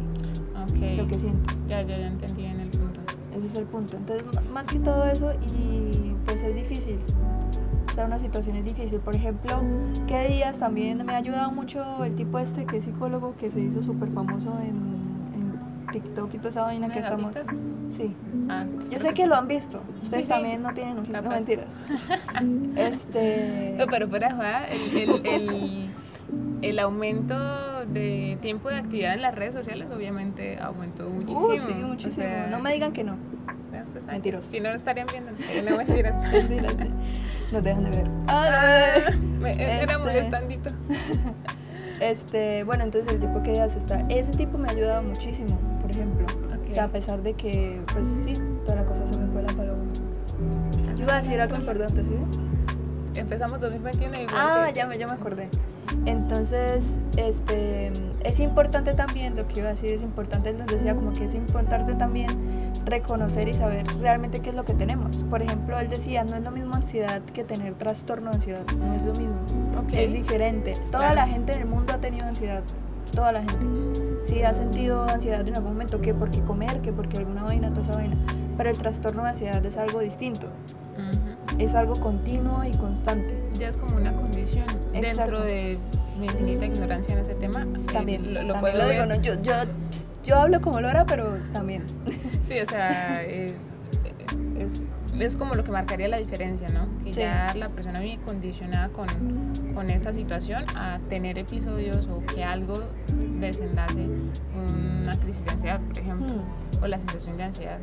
Okay. 0.71 0.97
Lo 0.97 1.07
que 1.07 1.19
siente. 1.19 1.55
Ya, 1.67 1.81
ya, 1.81 1.95
ya 1.95 2.09
entendí 2.09 2.45
en 2.45 2.61
el 2.61 2.69
punto. 2.69 3.01
Ese 3.35 3.47
es 3.47 3.55
el 3.55 3.65
punto. 3.65 3.97
Entonces, 3.97 4.27
más 4.51 4.67
que 4.67 4.79
todo 4.79 5.07
eso, 5.07 5.33
y 5.35 6.15
pues 6.27 6.43
es 6.43 6.55
difícil. 6.55 7.01
O 7.91 7.95
sea, 7.95 8.05
una 8.05 8.19
situación 8.19 8.57
es 8.57 8.65
difícil. 8.65 9.01
Por 9.01 9.15
ejemplo, 9.15 9.63
¿qué 10.07 10.29
días 10.29 10.59
también 10.59 11.07
me 11.07 11.15
ha 11.15 11.17
ayudado 11.17 11.51
mucho 11.53 12.05
el 12.05 12.15
tipo 12.15 12.39
este 12.39 12.67
que 12.67 12.79
es 12.79 12.85
psicólogo 12.85 13.35
que 13.37 13.51
se 13.51 13.61
hizo 13.61 13.83
súper 13.83 14.11
famoso 14.11 14.59
en 14.61 14.96
TikTok 16.01 16.35
y 16.35 16.39
toda 16.39 16.51
esa 16.51 16.63
vaina 16.63 16.89
que 16.91 16.99
estamos. 16.99 17.33
Sí. 17.89 18.15
Ah, 18.49 18.65
Yo 18.91 18.99
sé 18.99 19.15
que, 19.15 19.27
lo 19.27 19.35
han 19.35 19.49
visto. 19.49 19.83
Ustedes 20.03 20.29
también 20.29 20.63
no 20.63 20.75
tienen 20.75 20.99
ojos, 20.99 21.09
no 21.09 21.23
mentiras. 21.23 21.69
este. 22.77 23.75
No, 23.79 23.87
pero 23.87 24.09
fuera 24.09 24.67
el, 24.67 25.27
el, 25.27 25.91
el, 26.63 26.79
aumento 26.79 27.85
de 27.87 28.39
tiempo 28.43 28.69
de 28.69 28.77
actividad 28.77 29.15
en 29.15 29.23
las 29.23 29.35
redes 29.35 29.55
sociales 29.55 29.89
obviamente 29.95 30.59
aumentó 30.59 31.09
muchísimo. 31.09 31.47
Uh, 31.47 31.57
sí, 31.57 31.75
muchísimo. 31.75 32.27
no 32.51 32.59
me 32.59 32.73
digan 32.73 32.93
que 32.93 33.05
no. 33.05 33.17
Mentiros. 34.07 34.45
Si 34.45 34.61
no, 34.61 34.71
lo 34.71 34.77
estarían 34.77 35.07
viendo. 35.07 35.33
No, 35.69 35.77
mentiras. 35.77 36.25
Nos 37.53 37.63
dejan 37.63 37.85
de 37.85 37.91
ver. 37.91 38.07
Ah, 38.27 39.11
me, 39.39 39.83
Era 39.83 39.99
muy 39.99 40.09
este. 40.09 40.21
estandito. 40.21 40.71
Este, 42.01 42.63
bueno, 42.65 42.85
entonces 42.85 43.11
el 43.11 43.19
tipo 43.19 43.43
que 43.43 43.59
hace 43.61 43.79
está. 43.79 44.07
Ese 44.11 44.33
tipo 44.33 44.59
me 44.59 44.69
ha 44.69 44.73
ayudado 44.73 45.03
muchísimo, 45.03 45.59
por 45.87 45.97
ejemplo. 45.97 46.27
O 46.69 46.73
sea, 46.73 46.85
a 46.85 46.89
pesar 46.89 47.23
de 47.23 47.35
que, 47.35 47.81
pues 47.93 48.07
sí, 48.25 48.35
toda 48.65 48.77
la 48.77 48.85
cosa 48.85 49.07
se 49.07 49.17
me 49.17 49.31
fue 49.33 49.43
la 49.43 49.53
paloma. 49.53 49.85
Yo 50.97 51.05
iba 51.05 51.15
a 51.15 51.21
decir 51.21 51.41
algo 51.41 51.57
importante, 51.57 52.05
¿sí? 52.05 52.15
Empezamos 53.15 53.61
2021 53.61 54.21
igual. 54.21 54.37
Ah, 54.37 54.71
ya 54.75 54.87
me, 54.87 54.99
ya 54.99 55.07
me 55.07 55.15
acordé. 55.15 55.49
Entonces, 56.05 56.99
este, 57.17 57.93
es 58.25 58.41
importante 58.41 58.95
también, 58.95 59.37
lo 59.37 59.47
que 59.47 59.61
iba 59.61 59.69
a 59.69 59.73
decir 59.73 59.93
es 59.93 60.03
importante, 60.03 60.53
les 60.53 60.67
decía 60.67 60.95
como 60.95 61.13
que 61.13 61.25
es 61.25 61.35
importante 61.35 61.95
también 61.95 62.31
reconocer 62.85 63.49
y 63.49 63.55
saber 63.55 63.87
realmente 64.01 64.41
qué 64.41 64.51
es 64.51 64.57
lo 64.57 64.65
que 64.65 64.75
tenemos. 64.75 65.23
Por 65.31 65.43
ejemplo, 65.43 65.79
él 65.79 65.89
decía, 65.89 66.25
no 66.25 66.35
es 66.37 66.43
lo 66.43 66.51
mismo 66.51 66.75
ansiedad 66.75 67.23
que 67.23 67.45
tener 67.45 67.75
trastorno 67.75 68.31
de 68.31 68.37
ansiedad, 68.37 68.67
no 68.77 68.95
es 68.95 69.05
lo 69.05 69.13
mismo. 69.15 69.37
Es 69.93 70.13
diferente. 70.13 70.77
Toda 70.91 71.15
la 71.15 71.27
gente 71.27 71.53
en 71.53 71.61
el 71.61 71.67
mundo 71.67 71.93
ha 71.93 71.99
tenido 71.99 72.27
ansiedad, 72.27 72.63
toda 73.15 73.33
la 73.33 73.41
gente. 73.41 74.06
Sí, 74.27 74.43
ha 74.43 74.53
sentido 74.55 75.05
ansiedad 75.05 75.47
en 75.47 75.55
algún 75.55 75.73
momento, 75.75 76.01
que 76.01 76.13
porque 76.13 76.41
comer, 76.41 76.81
que 76.81 76.93
porque 76.93 77.17
alguna 77.17 77.45
vaina, 77.45 77.71
toda 77.71 77.83
esa 77.83 77.95
vaina. 77.95 78.17
Pero 78.57 78.71
el 78.71 78.77
trastorno 78.77 79.23
de 79.23 79.31
ansiedad 79.31 79.65
es 79.65 79.77
algo 79.77 80.01
distinto. 80.01 80.49
Es 81.59 81.75
algo 81.75 81.95
continuo 81.95 82.65
y 82.65 82.73
constante. 82.77 83.41
Ya 83.59 83.69
es 83.69 83.77
como 83.77 83.97
una 83.97 84.13
condición 84.13 84.67
dentro 84.93 85.41
de 85.41 85.79
mi 86.19 86.27
infinita 86.27 86.67
ignorancia 86.67 87.15
en 87.15 87.21
ese 87.21 87.35
tema. 87.35 87.63
Eh, 87.63 87.93
también, 87.93 88.35
lo, 88.49 88.59
puedo 88.61 88.89
digo, 88.89 89.05
yo, 89.23 89.41
yo, 89.43 89.53
yo 90.25 90.37
hablo 90.37 90.61
como 90.61 90.81
Lora, 90.81 91.07
pero 91.07 91.39
también. 91.53 91.85
Sí, 92.43 92.59
o 92.59 92.67
sea, 92.67 93.23
eh, 93.23 93.55
es, 94.59 94.89
es, 95.19 95.37
como 95.37 95.55
lo 95.55 95.65
que 95.65 95.71
marcaría 95.71 96.09
la 96.09 96.19
diferencia, 96.19 96.69
¿no? 96.69 96.87
Que 97.05 97.13
ya 97.13 97.55
la 97.55 97.69
persona 97.69 98.01
viene 98.01 98.23
condicionada 98.23 98.89
con, 98.89 99.07
con 99.75 99.91
esta 99.91 100.13
situación 100.13 100.65
a 100.77 100.99
tener 101.09 101.39
episodios 101.39 102.09
o 102.09 102.25
que 102.27 102.45
algo 102.45 102.83
desenlace 103.41 104.09
una 104.57 105.19
crisis 105.21 105.45
de 105.45 105.51
ansiedad, 105.53 105.81
por 105.81 105.99
ejemplo, 105.99 106.27
hmm. 106.27 106.83
o 106.83 106.87
la 106.87 106.99
sensación 106.99 107.37
de 107.37 107.45
ansiedad. 107.45 107.79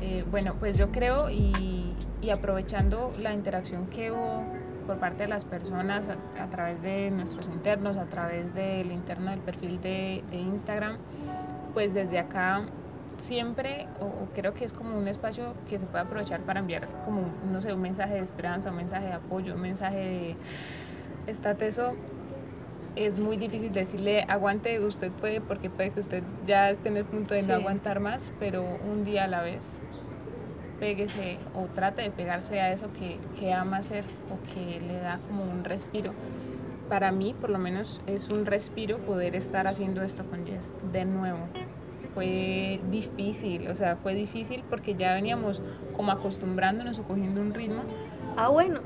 Eh, 0.00 0.24
bueno, 0.30 0.54
pues 0.58 0.76
yo 0.76 0.90
creo 0.90 1.30
y, 1.30 1.94
y, 2.20 2.30
aprovechando 2.30 3.12
la 3.18 3.32
interacción 3.32 3.86
que 3.86 4.10
hubo 4.10 4.44
por 4.86 4.98
parte 4.98 5.24
de 5.24 5.28
las 5.28 5.44
personas 5.44 6.08
a, 6.08 6.46
través 6.50 6.82
de 6.82 7.10
nuestros 7.12 7.46
internos, 7.46 7.96
a 7.98 8.06
través 8.06 8.52
del 8.52 8.90
interno 8.90 9.30
del 9.30 9.38
perfil 9.40 9.80
de, 9.80 10.24
de 10.30 10.36
Instagram, 10.38 10.96
pues 11.72 11.94
desde 11.94 12.18
acá 12.18 12.62
siempre, 13.18 13.86
o, 14.00 14.32
creo 14.34 14.54
que 14.54 14.64
es 14.64 14.72
como 14.72 14.96
un 14.96 15.08
espacio 15.08 15.54
que 15.68 15.78
se 15.78 15.86
puede 15.86 16.04
aprovechar 16.04 16.40
para 16.40 16.60
enviar 16.60 16.88
como, 17.04 17.22
no 17.50 17.60
sé, 17.60 17.72
un 17.72 17.80
mensaje 17.80 18.14
de 18.14 18.20
esperanza, 18.20 18.70
un 18.70 18.76
mensaje 18.76 19.06
de 19.06 19.12
apoyo, 19.12 19.54
un 19.54 19.60
mensaje 19.60 19.98
de, 19.98 20.36
está 21.26 21.54
teso, 21.54 21.94
es 22.96 23.18
muy 23.18 23.36
difícil 23.36 23.72
decirle 23.72 24.24
aguante, 24.28 24.78
usted 24.80 25.10
puede, 25.10 25.40
porque 25.40 25.70
puede 25.70 25.90
que 25.90 26.00
usted 26.00 26.22
ya 26.46 26.70
esté 26.70 26.88
en 26.88 26.98
el 26.98 27.04
punto 27.04 27.34
de 27.34 27.42
no 27.42 27.54
aguantar 27.54 28.00
más, 28.00 28.32
pero 28.38 28.62
un 28.62 29.04
día 29.04 29.24
a 29.24 29.28
la 29.28 29.42
vez 29.42 29.78
péguese 30.78 31.38
o 31.54 31.66
trate 31.66 32.02
de 32.02 32.10
pegarse 32.10 32.60
a 32.60 32.72
eso 32.72 32.90
que, 32.98 33.18
que 33.38 33.52
ama 33.52 33.78
hacer 33.78 34.04
o 34.30 34.52
que 34.52 34.80
le 34.80 34.98
da 34.98 35.18
como 35.28 35.44
un 35.44 35.64
respiro. 35.64 36.12
Para 36.88 37.12
mí, 37.12 37.34
por 37.40 37.50
lo 37.50 37.58
menos, 37.58 38.02
es 38.06 38.28
un 38.28 38.44
respiro 38.44 38.98
poder 38.98 39.36
estar 39.36 39.66
haciendo 39.66 40.02
esto 40.02 40.26
con 40.26 40.44
Jess 40.44 40.74
de 40.92 41.04
nuevo 41.04 41.38
fue 42.14 42.80
difícil, 42.90 43.68
o 43.68 43.74
sea, 43.74 43.96
fue 43.96 44.14
difícil 44.14 44.64
porque 44.68 44.94
ya 44.94 45.14
veníamos 45.14 45.62
como 45.94 46.12
acostumbrándonos 46.12 46.98
o 46.98 47.02
cogiendo 47.04 47.40
un 47.40 47.54
ritmo. 47.54 47.82
Ah, 48.36 48.48
bueno. 48.48 48.80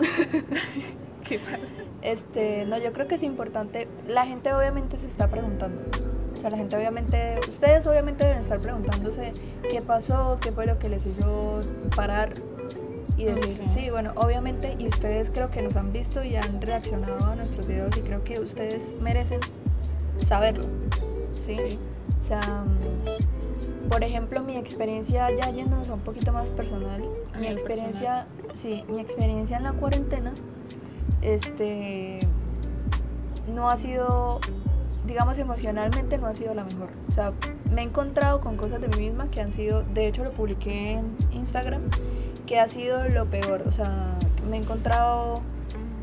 ¿Qué 1.28 1.38
pasa? 1.38 1.59
Este, 2.02 2.66
no, 2.66 2.78
yo 2.78 2.92
creo 2.92 3.09
que 3.09 3.16
es 3.16 3.23
importante, 3.23 3.88
la 4.06 4.26
gente 4.26 4.52
obviamente 4.52 4.97
se 4.97 5.06
está 5.06 5.28
preguntando. 5.28 5.80
O 6.37 6.40
sea, 6.40 6.50
la 6.50 6.56
gente 6.56 6.76
obviamente, 6.76 7.40
ustedes 7.49 7.87
obviamente 7.87 8.25
deben 8.25 8.40
estar 8.40 8.61
preguntándose 8.61 9.33
qué 9.68 9.83
pasó, 9.83 10.38
qué 10.40 10.52
fue 10.52 10.66
lo 10.66 10.78
que 10.78 10.88
les 10.88 11.06
hizo 11.06 11.62
parar 11.97 12.35
y 13.16 13.25
decir, 13.25 13.59
sí, 13.68 13.88
bueno, 13.90 14.12
obviamente, 14.16 14.76
y 14.78 14.87
ustedes 14.87 15.30
creo 15.30 15.50
que 15.50 15.62
nos 15.62 15.76
han 15.76 15.92
visto 15.92 16.23
y 16.23 16.37
han 16.37 16.61
reaccionado 16.61 17.25
a 17.26 17.35
nuestros 17.35 17.66
videos 17.66 17.97
y 17.97 18.02
creo 18.02 18.23
que 18.23 18.38
ustedes 18.38 18.95
merecen 19.00 19.40
saberlo. 20.25 20.66
¿sí? 21.38 21.56
sí. 21.56 21.78
O 22.19 22.23
sea, 22.23 22.65
por 23.91 24.03
ejemplo, 24.03 24.43
mi 24.43 24.57
experiencia, 24.57 25.31
ya 25.35 25.51
yéndonos 25.51 25.89
a 25.89 25.95
un 25.95 26.01
poquito 26.01 26.33
más 26.33 26.51
personal, 26.51 27.03
mi 27.39 27.47
experiencia, 27.47 28.27
sí, 28.55 28.85
mi 28.89 29.01
experiencia 29.01 29.57
en 29.57 29.65
la 29.65 29.73
cuarentena, 29.73 30.35
este, 31.23 32.19
no 33.55 33.71
ha 33.71 33.77
sido, 33.77 34.41
digamos, 35.07 35.39
emocionalmente 35.39 36.19
no 36.19 36.27
ha 36.27 36.35
sido 36.35 36.55
la 36.55 36.65
mejor. 36.65 36.91
O 37.09 37.13
sea, 37.13 37.33
me 37.73 37.83
he 37.83 37.85
encontrado 37.85 38.41
con 38.41 38.57
cosas 38.57 38.81
de 38.81 38.89
mí 38.89 39.09
misma 39.09 39.29
que 39.29 39.41
han 39.41 39.53
sido, 39.53 39.83
de 39.83 40.07
hecho 40.07 40.25
lo 40.25 40.33
publiqué 40.33 40.93
en 40.93 41.17
Instagram, 41.33 41.83
que 42.47 42.59
ha 42.59 42.69
sido 42.69 43.05
lo 43.09 43.27
peor. 43.27 43.63
O 43.67 43.71
sea, 43.71 44.17
me 44.51 44.57
he 44.57 44.61
encontrado, 44.61 45.43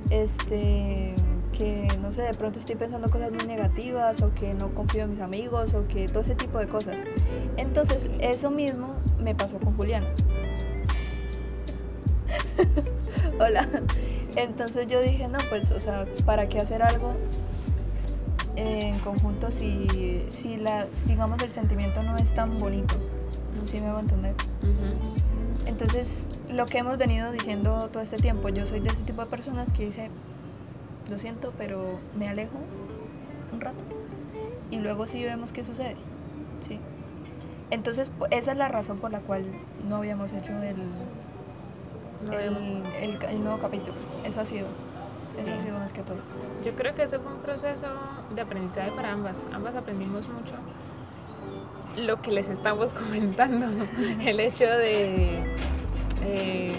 este 0.09 1.12
que 1.57 1.87
no 2.01 2.11
sé, 2.11 2.23
de 2.23 2.33
pronto 2.33 2.59
estoy 2.59 2.75
pensando 2.75 3.09
cosas 3.09 3.31
muy 3.31 3.45
negativas 3.45 4.21
o 4.21 4.33
que 4.33 4.53
no 4.53 4.73
confío 4.73 5.03
en 5.03 5.11
mis 5.11 5.21
amigos 5.21 5.73
o 5.73 5.87
que 5.87 6.07
todo 6.07 6.21
ese 6.21 6.35
tipo 6.35 6.59
de 6.59 6.67
cosas. 6.67 7.03
Entonces, 7.57 8.09
eso 8.19 8.51
mismo 8.51 8.95
me 9.19 9.33
pasó 9.35 9.57
con 9.59 9.77
Juliana. 9.77 10.07
Hola. 13.39 13.67
Entonces 14.35 14.87
yo 14.87 15.01
dije, 15.01 15.27
no, 15.27 15.37
pues, 15.49 15.71
o 15.71 15.79
sea, 15.79 16.05
¿para 16.25 16.49
qué 16.49 16.59
hacer 16.59 16.81
algo 16.81 17.13
en 18.55 18.97
conjunto 18.99 19.51
si, 19.51 20.25
si 20.31 20.57
la, 20.57 20.87
digamos, 21.05 21.41
el 21.41 21.51
sentimiento 21.51 22.01
no 22.03 22.17
es 22.17 22.33
tan 22.33 22.51
bonito? 22.59 22.95
¿Sí 23.65 23.79
me 23.79 23.87
hago 23.87 23.99
entender? 23.99 24.33
Entonces, 25.65 26.25
lo 26.49 26.65
que 26.65 26.79
hemos 26.79 26.97
venido 26.97 27.31
diciendo 27.31 27.89
todo 27.91 28.01
este 28.01 28.17
tiempo, 28.17 28.49
yo 28.49 28.65
soy 28.65 28.79
de 28.79 28.89
este 28.89 29.03
tipo 29.03 29.21
de 29.21 29.27
personas 29.27 29.71
que 29.71 29.85
dice, 29.85 30.09
lo 31.09 31.17
siento, 31.17 31.53
pero 31.57 31.99
me 32.17 32.29
alejo 32.29 32.57
un 33.51 33.61
rato 33.61 33.83
y 34.71 34.79
luego 34.79 35.05
sí 35.05 35.23
vemos 35.23 35.53
qué 35.53 35.63
sucede. 35.63 35.95
¿sí? 36.67 36.79
Entonces, 37.69 38.11
esa 38.31 38.51
es 38.51 38.57
la 38.57 38.67
razón 38.67 38.97
por 38.99 39.11
la 39.11 39.19
cual 39.19 39.45
no 39.87 39.97
habíamos 39.97 40.33
hecho 40.33 40.53
el, 40.61 40.75
el, 43.01 43.43
nuevo 43.43 43.59
capítulo. 43.59 43.95
Eso 44.23 44.41
ha 44.41 44.45
sido. 44.45 44.67
Eso 45.39 45.53
ha 45.53 45.59
sido 45.59 45.79
más 45.79 45.93
que 45.93 46.03
todo. 46.03 46.17
Yo 46.63 46.73
creo 46.75 46.93
que 46.95 47.03
ese 47.03 47.19
fue 47.19 47.33
un 47.33 47.39
proceso 47.39 47.87
de 48.33 48.41
aprendizaje 48.41 48.91
para 48.91 49.11
ambas. 49.11 49.45
Ambas 49.51 49.75
aprendimos 49.75 50.27
mucho 50.27 50.53
lo 51.97 52.21
que 52.21 52.31
les 52.31 52.49
estamos 52.49 52.93
comentando. 52.99 53.67
el 54.25 54.39
hecho 54.39 54.65
de 54.65 55.43
eh, 56.23 56.73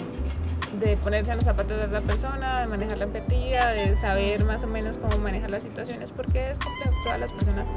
de 0.79 0.97
ponerse 0.97 1.31
en 1.31 1.37
los 1.37 1.45
zapatos 1.45 1.77
de 1.77 1.85
otra 1.85 2.01
persona, 2.01 2.59
de 2.61 2.67
manejar 2.67 2.97
la 2.97 3.05
empatía, 3.05 3.69
de 3.69 3.95
saber 3.95 4.43
más 4.45 4.63
o 4.63 4.67
menos 4.67 4.97
cómo 4.97 5.17
manejar 5.17 5.51
las 5.51 5.63
situaciones, 5.63 6.11
porque 6.11 6.51
es 6.51 6.59
complejo, 6.59 6.95
todas 7.03 7.21
las 7.21 7.31
personas 7.31 7.69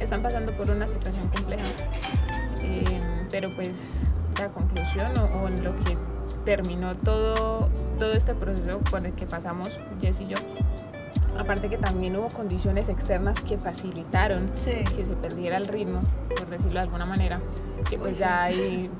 están 0.00 0.22
pasando 0.22 0.56
por 0.56 0.70
una 0.70 0.88
situación 0.88 1.28
compleja. 1.28 1.64
Eh, 2.62 3.00
pero 3.30 3.54
pues 3.54 4.02
la 4.38 4.48
conclusión 4.48 5.12
o, 5.18 5.48
en 5.48 5.64
lo 5.64 5.76
que 5.78 5.96
terminó 6.44 6.96
todo 6.96 7.68
todo 7.98 8.12
este 8.12 8.34
proceso 8.34 8.78
por 8.78 9.04
el 9.04 9.12
que 9.12 9.26
pasamos 9.26 9.78
Jess 10.00 10.20
y 10.20 10.28
yo, 10.28 10.36
aparte 11.38 11.68
que 11.68 11.76
también 11.76 12.16
hubo 12.16 12.28
condiciones 12.28 12.88
externas 12.88 13.38
que 13.40 13.58
facilitaron 13.58 14.48
que 14.48 14.84
se 14.86 15.16
perdiera 15.20 15.58
el 15.58 15.66
ritmo, 15.66 16.00
por 16.34 16.48
decirlo 16.48 16.74
de 16.74 16.80
alguna 16.80 17.04
manera, 17.04 17.40
que 17.88 17.98
pues 17.98 18.18
ya 18.18 18.44
hay, 18.44 18.90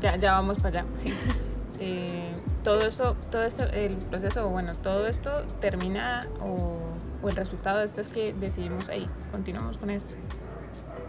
ya, 0.00 0.16
ya 0.16 0.32
vamos 0.32 0.58
para 0.60 0.80
allá. 0.80 0.86
Eh, 1.80 2.30
todo 2.64 2.80
eso, 2.86 3.14
todo 3.30 3.44
eso, 3.44 3.64
el 3.64 3.96
proceso, 3.96 4.48
bueno, 4.48 4.74
todo 4.74 5.06
esto 5.06 5.42
termina 5.60 6.26
o, 6.40 6.80
el 7.28 7.36
resultado 7.36 7.78
de 7.78 7.86
esto 7.86 8.00
es 8.02 8.08
que 8.08 8.34
decidimos, 8.34 8.88
ahí, 8.90 9.08
continuamos 9.30 9.78
con 9.78 9.88
esto. 9.88 10.14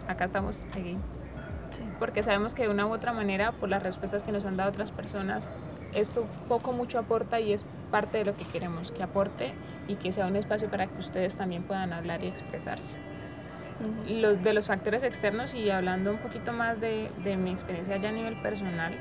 Acá 0.08 0.24
estamos, 0.24 0.64
aquí. 0.72 0.96
Porque 1.98 2.22
sabemos 2.22 2.54
que 2.54 2.62
de 2.62 2.70
una 2.70 2.86
u 2.86 2.92
otra 2.92 3.12
manera, 3.12 3.52
por 3.52 3.68
las 3.68 3.82
respuestas 3.82 4.22
que 4.22 4.32
nos 4.32 4.46
han 4.46 4.56
dado 4.56 4.70
otras 4.70 4.92
personas, 4.92 5.50
esto 5.92 6.26
poco 6.48 6.72
mucho 6.72 6.98
aporta 6.98 7.38
y 7.40 7.52
es 7.52 7.66
parte 7.90 8.18
de 8.18 8.24
lo 8.24 8.34
que 8.34 8.44
queremos, 8.44 8.92
que 8.92 9.02
aporte 9.02 9.52
y 9.88 9.96
que 9.96 10.10
sea 10.10 10.26
un 10.26 10.36
espacio 10.36 10.70
para 10.70 10.86
que 10.86 10.98
ustedes 10.98 11.36
también 11.36 11.64
puedan 11.64 11.92
hablar 11.92 12.24
y 12.24 12.28
expresarse. 12.28 12.96
los, 14.08 14.42
de 14.42 14.54
los 14.54 14.68
factores 14.68 15.02
externos 15.02 15.52
y 15.52 15.68
hablando 15.68 16.12
un 16.12 16.18
poquito 16.18 16.54
más 16.54 16.80
de, 16.80 17.10
de 17.24 17.36
mi 17.36 17.50
experiencia 17.50 17.98
ya 17.98 18.08
a 18.08 18.12
nivel 18.12 18.40
personal, 18.40 18.94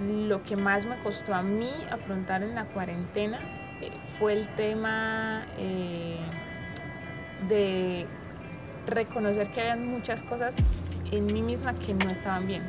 lo 0.00 0.42
que 0.42 0.56
más 0.56 0.86
me 0.86 0.96
costó 0.96 1.34
a 1.34 1.42
mí 1.42 1.70
afrontar 1.90 2.42
en 2.42 2.54
la 2.54 2.64
cuarentena 2.66 3.38
eh, 3.80 3.90
fue 4.18 4.32
el 4.32 4.48
tema 4.48 5.46
eh, 5.58 6.18
de 7.48 8.06
reconocer 8.86 9.50
que 9.50 9.60
había 9.60 9.76
muchas 9.76 10.22
cosas 10.22 10.56
en 11.10 11.26
mí 11.26 11.42
misma 11.42 11.74
que 11.74 11.94
no 11.94 12.08
estaban 12.08 12.46
bien. 12.46 12.62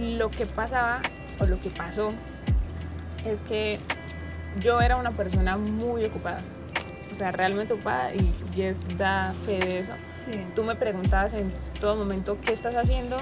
Lo 0.00 0.30
que 0.30 0.46
pasaba 0.46 1.00
o 1.38 1.46
lo 1.46 1.60
que 1.60 1.70
pasó 1.70 2.12
es 3.24 3.40
que 3.40 3.78
yo 4.60 4.80
era 4.80 4.96
una 4.96 5.12
persona 5.12 5.56
muy 5.56 6.04
ocupada. 6.04 6.40
O 7.10 7.14
sea, 7.14 7.30
realmente 7.30 7.74
ocupada 7.74 8.14
y 8.14 8.32
Jess 8.54 8.84
da 8.96 9.34
fe 9.44 9.58
de 9.58 9.78
eso. 9.80 9.92
Tú 10.54 10.64
me 10.64 10.74
preguntabas 10.74 11.34
en 11.34 11.52
todo 11.80 11.96
momento 11.96 12.38
qué 12.40 12.52
estás 12.52 12.74
haciendo, 12.74 13.16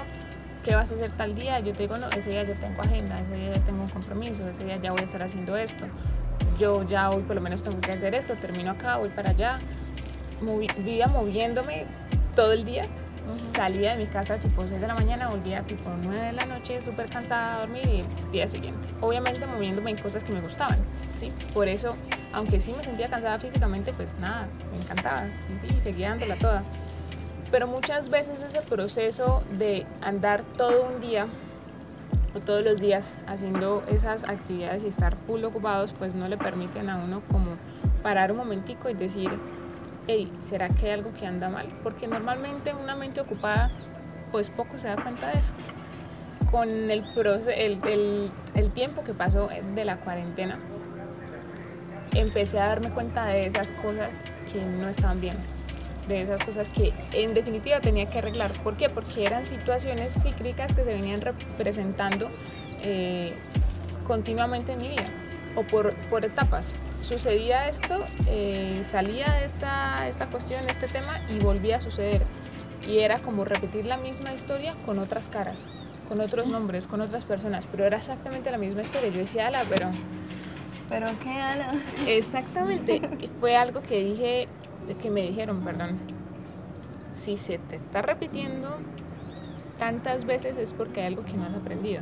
qué 0.63 0.75
vas 0.75 0.91
a 0.91 0.95
hacer 0.95 1.11
tal 1.11 1.35
día. 1.35 1.59
Yo 1.59 1.73
te 1.73 1.83
digo, 1.83 1.97
no, 1.97 2.09
ese 2.09 2.31
día 2.31 2.43
yo 2.43 2.53
tengo 2.55 2.81
agenda, 2.81 3.19
ese 3.19 3.35
día 3.35 3.53
ya 3.53 3.61
tengo 3.61 3.83
un 3.83 3.89
compromiso, 3.89 4.47
ese 4.47 4.65
día 4.65 4.77
ya 4.77 4.91
voy 4.91 5.01
a 5.01 5.05
estar 5.05 5.21
haciendo 5.23 5.55
esto. 5.57 5.85
Yo 6.59 6.83
ya 6.83 7.09
hoy 7.09 7.23
por 7.23 7.35
lo 7.35 7.41
menos 7.41 7.63
tengo 7.63 7.79
que 7.81 7.91
hacer 7.91 8.15
esto, 8.15 8.35
termino 8.35 8.71
acá, 8.71 8.97
voy 8.97 9.09
para 9.09 9.31
allá. 9.31 9.59
vivía 10.77 11.07
moviéndome 11.07 11.85
todo 12.35 12.53
el 12.53 12.65
día 12.65 12.83
Salía 13.53 13.91
de 13.91 13.97
mi 13.97 14.07
casa 14.07 14.37
tipo 14.37 14.63
6 14.63 14.81
de 14.81 14.87
la 14.87 14.95
mañana, 14.95 15.29
volvía 15.29 15.61
tipo 15.61 15.89
9 16.03 16.25
de 16.25 16.31
la 16.33 16.45
noche, 16.45 16.81
súper 16.81 17.09
cansada 17.09 17.55
a 17.55 17.59
dormir 17.59 17.85
y 17.87 17.99
el 17.99 18.31
día 18.31 18.47
siguiente. 18.47 18.87
Obviamente 18.99 19.45
moviéndome 19.45 19.91
en 19.91 19.97
cosas 19.97 20.23
que 20.23 20.33
me 20.33 20.41
gustaban, 20.41 20.79
¿sí? 21.19 21.31
Por 21.53 21.67
eso, 21.67 21.95
aunque 22.33 22.59
sí 22.59 22.73
me 22.75 22.83
sentía 22.83 23.09
cansada 23.09 23.39
físicamente, 23.39 23.93
pues 23.93 24.17
nada, 24.19 24.47
me 24.71 24.81
encantaba 24.81 25.25
y 25.27 25.67
sí, 25.67 25.79
seguía 25.81 26.09
dándola 26.09 26.35
toda. 26.35 26.63
Pero 27.51 27.67
muchas 27.67 28.09
veces 28.09 28.41
ese 28.41 28.61
proceso 28.61 29.43
de 29.57 29.85
andar 30.01 30.43
todo 30.57 30.87
un 30.87 31.01
día 31.01 31.27
o 32.33 32.39
todos 32.39 32.63
los 32.63 32.79
días 32.79 33.13
haciendo 33.27 33.83
esas 33.89 34.23
actividades 34.23 34.85
y 34.85 34.87
estar 34.87 35.17
full 35.27 35.43
ocupados, 35.43 35.93
pues 35.93 36.15
no 36.15 36.29
le 36.29 36.37
permiten 36.37 36.89
a 36.89 36.97
uno 36.97 37.21
como 37.29 37.57
parar 38.01 38.31
un 38.31 38.37
momentico 38.37 38.89
y 38.89 38.93
decir, 38.93 39.29
hey, 40.07 40.31
¿será 40.39 40.69
que 40.69 40.87
hay 40.87 40.91
algo 40.93 41.13
que 41.13 41.27
anda 41.27 41.49
mal? 41.49 41.67
Porque 41.83 42.07
normalmente 42.07 42.73
una 42.73 42.95
mente 42.95 43.19
ocupada, 43.19 43.69
pues 44.31 44.49
poco 44.49 44.79
se 44.79 44.87
da 44.87 44.95
cuenta 44.95 45.31
de 45.31 45.39
eso. 45.39 45.53
Con 46.49 46.69
el, 46.69 47.03
el, 47.55 48.31
el, 48.55 48.71
tiempo 48.71 49.03
que 49.03 49.13
pasó 49.13 49.49
de 49.73 49.85
la 49.85 49.97
cuarentena, 49.97 50.57
empecé 52.13 52.59
a 52.59 52.67
darme 52.67 52.89
cuenta 52.89 53.25
de 53.25 53.45
esas 53.45 53.71
cosas 53.71 54.21
que 54.51 54.61
no 54.61 54.89
estaban 54.89 55.21
bien, 55.21 55.37
de 56.07 56.21
esas 56.23 56.43
cosas 56.43 56.67
que 56.69 56.93
en 57.13 57.33
definitiva 57.33 57.79
tenía 57.79 58.09
que 58.09 58.19
arreglar. 58.19 58.51
¿Por 58.63 58.75
qué? 58.75 58.89
Porque 58.89 59.25
eran 59.25 59.45
situaciones 59.45 60.13
cíclicas 60.21 60.73
que 60.73 60.83
se 60.83 60.93
venían 60.93 61.21
representando 61.21 62.29
eh, 62.83 63.33
continuamente 64.07 64.73
en 64.73 64.79
mi 64.79 64.89
vida 64.89 65.05
o 65.55 65.63
por, 65.63 65.93
por 66.09 66.25
etapas 66.25 66.71
sucedía 67.03 67.67
esto, 67.67 68.03
eh, 68.27 68.81
salía 68.83 69.25
de 69.39 69.45
esta, 69.45 70.07
esta 70.07 70.27
cuestión, 70.27 70.61
este 70.69 70.87
tema 70.87 71.19
y 71.29 71.39
volvía 71.39 71.77
a 71.77 71.81
suceder. 71.81 72.21
Y 72.87 72.99
era 72.99 73.19
como 73.19 73.45
repetir 73.45 73.85
la 73.85 73.97
misma 73.97 74.33
historia 74.33 74.75
con 74.85 74.99
otras 74.99 75.27
caras, 75.27 75.67
con 76.07 76.19
otros 76.19 76.47
nombres, 76.47 76.87
con 76.87 77.01
otras 77.01 77.25
personas, 77.25 77.67
pero 77.69 77.85
era 77.85 77.97
exactamente 77.97 78.51
la 78.51 78.57
misma 78.57 78.81
historia. 78.81 79.09
Yo 79.09 79.19
decía, 79.19 79.47
ala, 79.47 79.63
pero... 79.69 79.91
¿Pero 80.89 81.07
qué, 81.23 81.29
ala? 81.29 81.73
Exactamente. 82.05 83.01
Fue 83.39 83.55
algo 83.55 83.81
que 83.81 83.99
dije, 84.03 84.47
que 85.01 85.09
me 85.09 85.21
dijeron, 85.21 85.61
perdón. 85.61 85.97
Si 87.13 87.37
se 87.37 87.57
te 87.57 87.75
está 87.75 88.01
repitiendo 88.01 88.77
tantas 89.77 90.25
veces 90.25 90.57
es 90.57 90.73
porque 90.73 91.01
hay 91.01 91.07
algo 91.07 91.23
que 91.23 91.33
no 91.33 91.43
has 91.45 91.55
aprendido. 91.55 92.01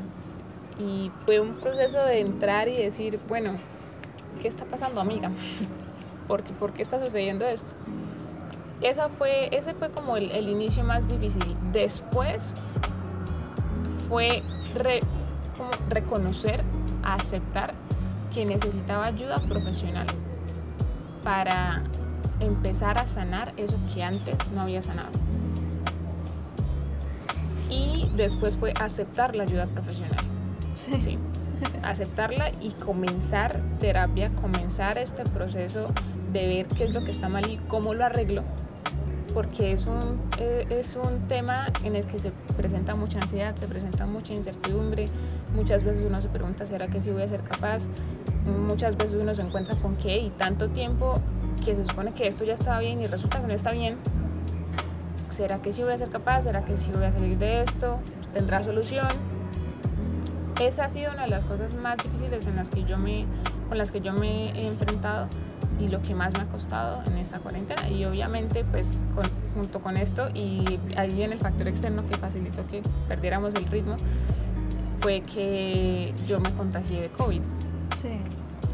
Y 0.80 1.12
fue 1.26 1.40
un 1.40 1.56
proceso 1.56 2.04
de 2.06 2.20
entrar 2.20 2.68
y 2.68 2.78
decir, 2.78 3.20
bueno, 3.28 3.54
¿qué 4.42 4.48
está 4.48 4.66
pasando, 4.66 5.02
amiga? 5.02 5.32
¿Por 6.28 6.44
qué, 6.44 6.54
¿Por 6.54 6.74
qué 6.74 6.82
está 6.82 7.02
sucediendo 7.02 7.46
esto? 7.46 7.74
Esa 8.82 9.10
fue, 9.10 9.50
ese 9.56 9.74
fue 9.74 9.90
como 9.90 10.16
el, 10.16 10.48
inicio 10.48 10.84
más 10.84 11.10
difícil. 11.10 11.56
Después 11.74 12.54
fue 14.08 14.42
reconocer, 15.90 16.64
aceptar 17.04 17.74
que 18.34 18.46
necesitaba 18.46 19.06
ayuda 19.06 19.40
profesional 19.50 20.08
para 21.24 21.84
empezar 22.40 22.98
a 22.98 23.08
sanar 23.08 23.54
eso 23.58 23.78
que 23.94 24.04
antes 24.04 24.36
no 24.54 24.62
había 24.62 24.82
sanado. 24.82 25.12
Y 27.70 28.10
después 28.16 28.58
fue 28.58 28.74
aceptar 28.80 29.36
la 29.36 29.44
ayuda 29.44 29.68
profesional. 29.68 30.18
Sí. 30.74 31.02
sí 31.02 31.18
aceptarla 31.84 32.52
y 32.62 32.72
comenzar 32.72 33.60
terapia, 33.80 34.30
comenzar 34.42 34.98
este 34.98 35.24
proceso 35.24 35.88
de 36.32 36.48
ver 36.48 36.68
qué 36.68 36.84
es 36.84 36.94
lo 36.94 37.04
que 37.04 37.12
está 37.12 37.30
mal 37.30 37.50
y 37.50 37.58
cómo 37.68 37.94
lo 37.94 38.06
arreglo, 38.06 38.44
porque 39.34 39.72
es 39.72 39.86
un, 39.86 40.20
eh, 40.38 40.66
es 40.70 40.96
un 40.96 41.28
tema 41.28 41.68
en 41.84 41.96
el 41.96 42.06
que 42.06 42.20
se 42.20 42.32
presenta 42.56 42.96
mucha 42.96 43.20
ansiedad, 43.20 43.56
se 43.56 43.68
presenta 43.68 44.06
mucha 44.06 44.34
incertidumbre, 44.34 45.08
muchas 45.56 45.84
veces 45.84 46.06
uno 46.08 46.22
se 46.22 46.30
pregunta, 46.30 46.66
¿será 46.66 46.88
que 46.88 47.02
sí 47.02 47.12
voy 47.12 47.24
a 47.24 47.28
ser 47.28 47.42
capaz? 47.42 47.84
Muchas 48.46 48.96
veces 48.96 49.16
uno 49.20 49.34
se 49.34 49.42
encuentra 49.42 49.76
con 49.76 49.96
qué 49.96 50.20
y 50.20 50.30
tanto 50.30 50.70
tiempo 50.70 51.20
que 51.60 51.76
se 51.76 51.86
supone 51.86 52.14
que 52.14 52.28
esto 52.28 52.46
ya 52.46 52.54
estaba 52.54 52.80
bien 52.80 53.02
y 53.02 53.08
resulta 53.08 53.42
que 53.42 53.48
no 53.48 53.54
está 53.54 53.72
bien. 53.72 53.98
¿Será 55.30 55.62
que 55.62 55.72
sí 55.72 55.84
voy 55.84 55.94
a 55.94 55.98
ser 55.98 56.10
capaz? 56.10 56.44
¿Será 56.44 56.66
que 56.66 56.78
sí 56.78 56.92
voy 56.94 57.06
a 57.06 57.14
salir 57.14 57.38
de 57.38 57.62
esto? 57.62 58.00
¿Tendrá 58.34 58.64
solución? 58.64 59.08
esa 60.60 60.86
ha 60.86 60.90
sido 60.90 61.14
una 61.14 61.24
de 61.24 61.30
las 61.30 61.46
cosas 61.46 61.74
más 61.74 61.98
difíciles 61.98 62.46
en 62.46 62.58
las 62.58 62.70
que 62.70 62.84
yo 62.84 62.98
me, 62.98 63.26
con 63.68 63.78
las 63.78 63.92
que 63.92 64.02
yo 64.02 64.14
me 64.14 64.52
he 64.52 64.68
enfrentado 64.68 65.28
y 65.80 65.88
lo 65.88 66.02
que 66.02 66.14
más 66.14 66.34
me 66.34 66.42
ha 66.42 66.46
costado 66.48 67.02
en 67.08 67.18
esta 67.18 67.40
cuarentena. 67.40 67.88
Y 67.88 68.04
obviamente, 68.06 68.66
pues 68.66 68.98
junto 69.56 69.80
con 69.80 69.96
esto 69.96 70.28
y 70.34 70.80
ahí 70.98 71.14
viene 71.14 71.36
el 71.36 71.40
factor 71.40 71.68
externo 71.68 72.06
que 72.06 72.18
facilitó 72.18 72.68
que 72.68 72.82
perdiéramos 73.08 73.56
el 73.56 73.66
ritmo, 73.66 73.96
fue 75.00 75.22
que 75.22 76.14
yo 76.28 76.40
me 76.42 76.52
contagié 76.54 77.02
de 77.02 77.10
COVID. 77.10 77.42
Sí. 77.96 78.20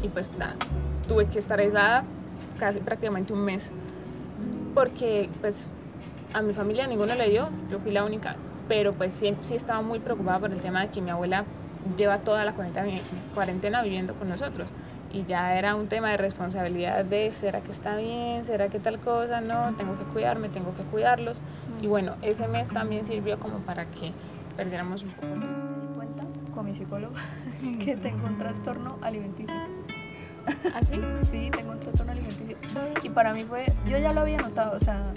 Y 0.02 0.08
pues 0.08 0.36
nada, 0.36 0.56
tuve 1.06 1.26
que 1.26 1.38
estar 1.38 1.60
aislada 1.60 2.04
casi 2.58 2.80
prácticamente 2.80 3.32
un 3.32 3.44
mes. 3.44 3.70
Porque 4.74 5.30
pues 5.40 5.68
a 6.32 6.42
mi 6.42 6.52
familia 6.52 6.86
ninguno 6.86 7.14
le 7.14 7.30
dio, 7.30 7.48
yo 7.70 7.78
fui 7.78 7.92
la 7.92 8.04
única, 8.04 8.36
pero 8.68 8.92
pues 8.92 9.12
sí, 9.12 9.34
sí 9.40 9.54
estaba 9.54 9.80
muy 9.82 10.00
preocupada 10.00 10.38
por 10.38 10.52
el 10.52 10.60
tema 10.60 10.82
de 10.82 10.88
que 10.88 11.00
mi 11.00 11.10
abuela 11.10 11.44
lleva 11.96 12.18
toda 12.18 12.44
la 12.44 12.52
cuarentena, 12.52 13.82
viviendo 13.82 14.14
con 14.14 14.28
nosotros. 14.28 14.66
Y 15.12 15.24
ya 15.24 15.56
era 15.56 15.76
un 15.76 15.86
tema 15.86 16.10
de 16.10 16.16
responsabilidad 16.16 17.04
de, 17.04 17.32
¿será 17.32 17.60
que 17.60 17.70
está 17.70 17.96
bien? 17.96 18.44
¿Será 18.44 18.68
que 18.68 18.78
tal 18.78 18.98
cosa? 18.98 19.40
No, 19.40 19.74
tengo 19.76 19.96
que 19.96 20.04
cuidarme, 20.04 20.48
tengo 20.48 20.74
que 20.74 20.82
cuidarlos. 20.82 21.40
Y 21.80 21.86
bueno, 21.86 22.16
ese 22.22 22.48
mes 22.48 22.70
también 22.70 23.04
sirvió 23.06 23.38
como 23.38 23.60
para 23.60 23.86
que 23.86 24.12
perdiéramos 24.56 25.04
un 25.04 25.10
poco. 25.10 25.28
Me 25.28 25.46
di 25.46 25.94
cuenta 25.96 26.24
con 26.54 26.66
mi 26.66 26.74
psicólogo 26.74 27.14
que 27.84 27.96
tengo 27.96 28.26
un 28.26 28.36
trastorno 28.36 28.98
alimenticio. 29.00 29.54
¿Ah, 30.74 30.80
sí? 30.82 31.00
Sí, 31.28 31.50
tengo 31.50 31.72
un 31.72 31.80
trastorno 31.80 32.12
alimenticio. 32.12 32.56
Y 33.02 33.08
para 33.08 33.32
mí 33.32 33.42
fue, 33.42 33.72
yo 33.86 33.98
ya 33.98 34.12
lo 34.12 34.20
había 34.20 34.38
notado, 34.38 34.76
o 34.76 34.80
sea, 34.80 35.12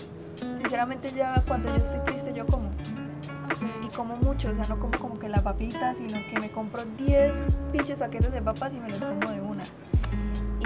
sinceramente 0.55 1.11
ya 1.11 1.43
cuando 1.47 1.69
yo 1.69 1.81
estoy 1.81 1.99
triste 2.01 2.33
yo 2.33 2.45
como 2.45 2.69
como 3.95 4.15
mucho, 4.15 4.49
o 4.49 4.55
sea, 4.55 4.65
no 4.67 4.79
como 4.79 4.97
como 4.97 5.19
que 5.19 5.27
la 5.27 5.41
papita, 5.41 5.93
sino 5.93 6.19
que 6.29 6.39
me 6.39 6.49
compro 6.49 6.85
10 6.97 7.47
pinches 7.71 7.97
paquetes 7.97 8.31
de 8.31 8.41
papas 8.41 8.73
y 8.73 8.79
me 8.79 8.89
los 8.89 9.03
como 9.03 9.29
de 9.29 9.41
una. 9.41 9.63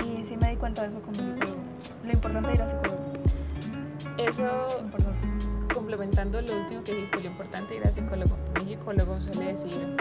Y 0.04 0.24
sí 0.24 0.38
me 0.38 0.52
di 0.52 0.56
cuenta 0.58 0.84
de 0.84 0.90
eso 0.90 1.02
como 1.02 1.16
psicólogo. 1.16 1.62
Lo 2.04 2.12
importante 2.12 2.50
es 2.50 2.56
ir 2.56 2.62
al 2.62 2.70
psicólogo. 2.70 3.14
Eso, 4.18 4.86
complementando 5.94 6.42
lo 6.42 6.60
último 6.60 6.84
que 6.84 6.96
dijiste, 6.96 7.20
lo 7.20 7.28
importante 7.28 7.76
ir 7.76 7.86
al 7.86 7.94
psicólogo. 7.94 8.36
Mi 8.60 8.66
psicólogo 8.66 9.22
suele 9.22 9.54
decir, 9.54 9.96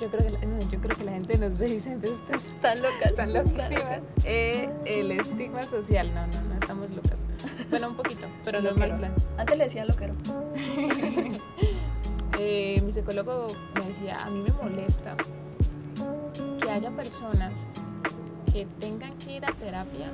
yo 0.00 0.08
creo 0.08 0.22
que 0.22 0.30
la, 0.30 0.40
yo 0.40 0.80
creo 0.80 0.96
que 0.96 1.04
la 1.04 1.12
gente 1.12 1.36
nos 1.36 1.58
ve 1.58 1.68
y 1.68 1.72
dice, 1.74 1.98
están 2.00 2.80
locas. 2.80 3.06
Están 3.06 3.32
loquísimas. 3.32 4.02
Eh, 4.24 4.70
el 4.84 5.10
estigma 5.10 5.64
social, 5.64 6.14
no, 6.14 6.26
no, 6.28 6.42
no 6.42 6.54
estamos 6.54 6.90
locas. 6.92 7.24
Bueno, 7.70 7.88
un 7.88 7.96
poquito, 7.96 8.26
pero 8.44 8.60
no 8.60 8.72
mal 8.74 8.96
plan. 8.96 9.12
Antes 9.36 9.58
le 9.58 9.64
decía 9.64 9.84
loquero. 9.84 10.14
eh, 12.38 12.80
mi 12.84 12.92
psicólogo 12.92 13.48
me 13.74 13.88
decía, 13.88 14.22
a 14.22 14.30
mí 14.30 14.42
me 14.42 14.52
molesta 14.52 15.16
que 16.62 16.70
haya 16.70 16.90
personas 16.92 17.66
que 18.52 18.66
tengan 18.78 19.16
que 19.18 19.32
ir 19.32 19.44
a 19.44 19.52
terapia 19.52 20.12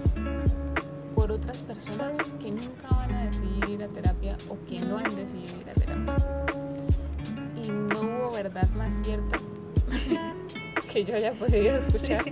por 1.28 1.36
otras 1.36 1.60
personas 1.60 2.16
que 2.40 2.50
nunca 2.50 2.88
van 2.90 3.12
a 3.12 3.24
decidir 3.26 3.68
ir 3.68 3.82
a 3.82 3.88
terapia 3.88 4.38
o 4.48 4.56
que 4.66 4.78
no 4.78 4.96
han 4.96 5.14
decidido 5.14 5.60
ir 5.60 5.68
a 5.68 5.74
terapia. 5.74 6.16
Y 7.62 7.68
no 7.68 8.00
hubo 8.00 8.30
verdad 8.32 8.66
más 8.70 8.94
cierta 9.02 9.38
que 10.90 11.04
yo 11.04 11.14
haya 11.14 11.34
podido 11.34 11.76
escuchar. 11.76 12.24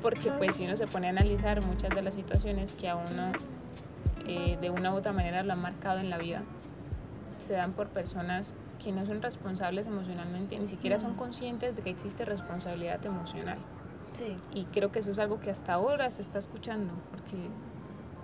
Porque 0.00 0.30
pues 0.30 0.54
si 0.54 0.64
uno 0.64 0.76
se 0.76 0.86
pone 0.86 1.08
a 1.08 1.10
analizar 1.10 1.64
muchas 1.66 1.92
de 1.92 2.02
las 2.02 2.14
situaciones 2.14 2.74
que 2.74 2.88
a 2.88 2.94
uno 2.94 3.32
eh, 4.28 4.58
de 4.60 4.70
una 4.70 4.94
u 4.94 4.98
otra 4.98 5.12
manera 5.12 5.42
lo 5.42 5.52
han 5.52 5.60
marcado 5.60 5.98
en 5.98 6.08
la 6.08 6.18
vida, 6.18 6.44
se 7.40 7.54
dan 7.54 7.72
por 7.72 7.88
personas 7.88 8.54
que 8.82 8.92
no 8.92 9.06
son 9.06 9.22
responsables 9.22 9.88
emocionalmente, 9.88 10.56
ni 10.56 10.68
siquiera 10.68 11.00
son 11.00 11.14
conscientes 11.14 11.74
de 11.74 11.82
que 11.82 11.90
existe 11.90 12.24
responsabilidad 12.24 13.04
emocional. 13.04 13.58
Sí. 14.12 14.36
Y 14.52 14.66
creo 14.66 14.92
que 14.92 15.00
eso 15.00 15.10
es 15.10 15.18
algo 15.18 15.40
que 15.40 15.50
hasta 15.50 15.72
ahora 15.72 16.08
se 16.10 16.22
está 16.22 16.38
escuchando, 16.38 16.94
porque 17.10 17.50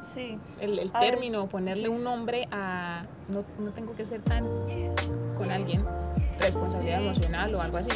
Sí. 0.02 0.38
El, 0.60 0.78
el 0.78 0.92
término, 0.92 1.46
ponerle 1.46 1.88
un 1.88 2.02
nombre 2.02 2.48
a 2.50 3.04
no, 3.28 3.44
no, 3.58 3.70
tengo 3.72 3.94
que 3.94 4.06
ser 4.06 4.22
tan 4.22 4.44
con 5.36 5.50
alguien, 5.50 5.84
responsabilidad 6.38 7.02
emocional 7.02 7.54
o 7.54 7.62
algo 7.62 7.76
así. 7.76 7.90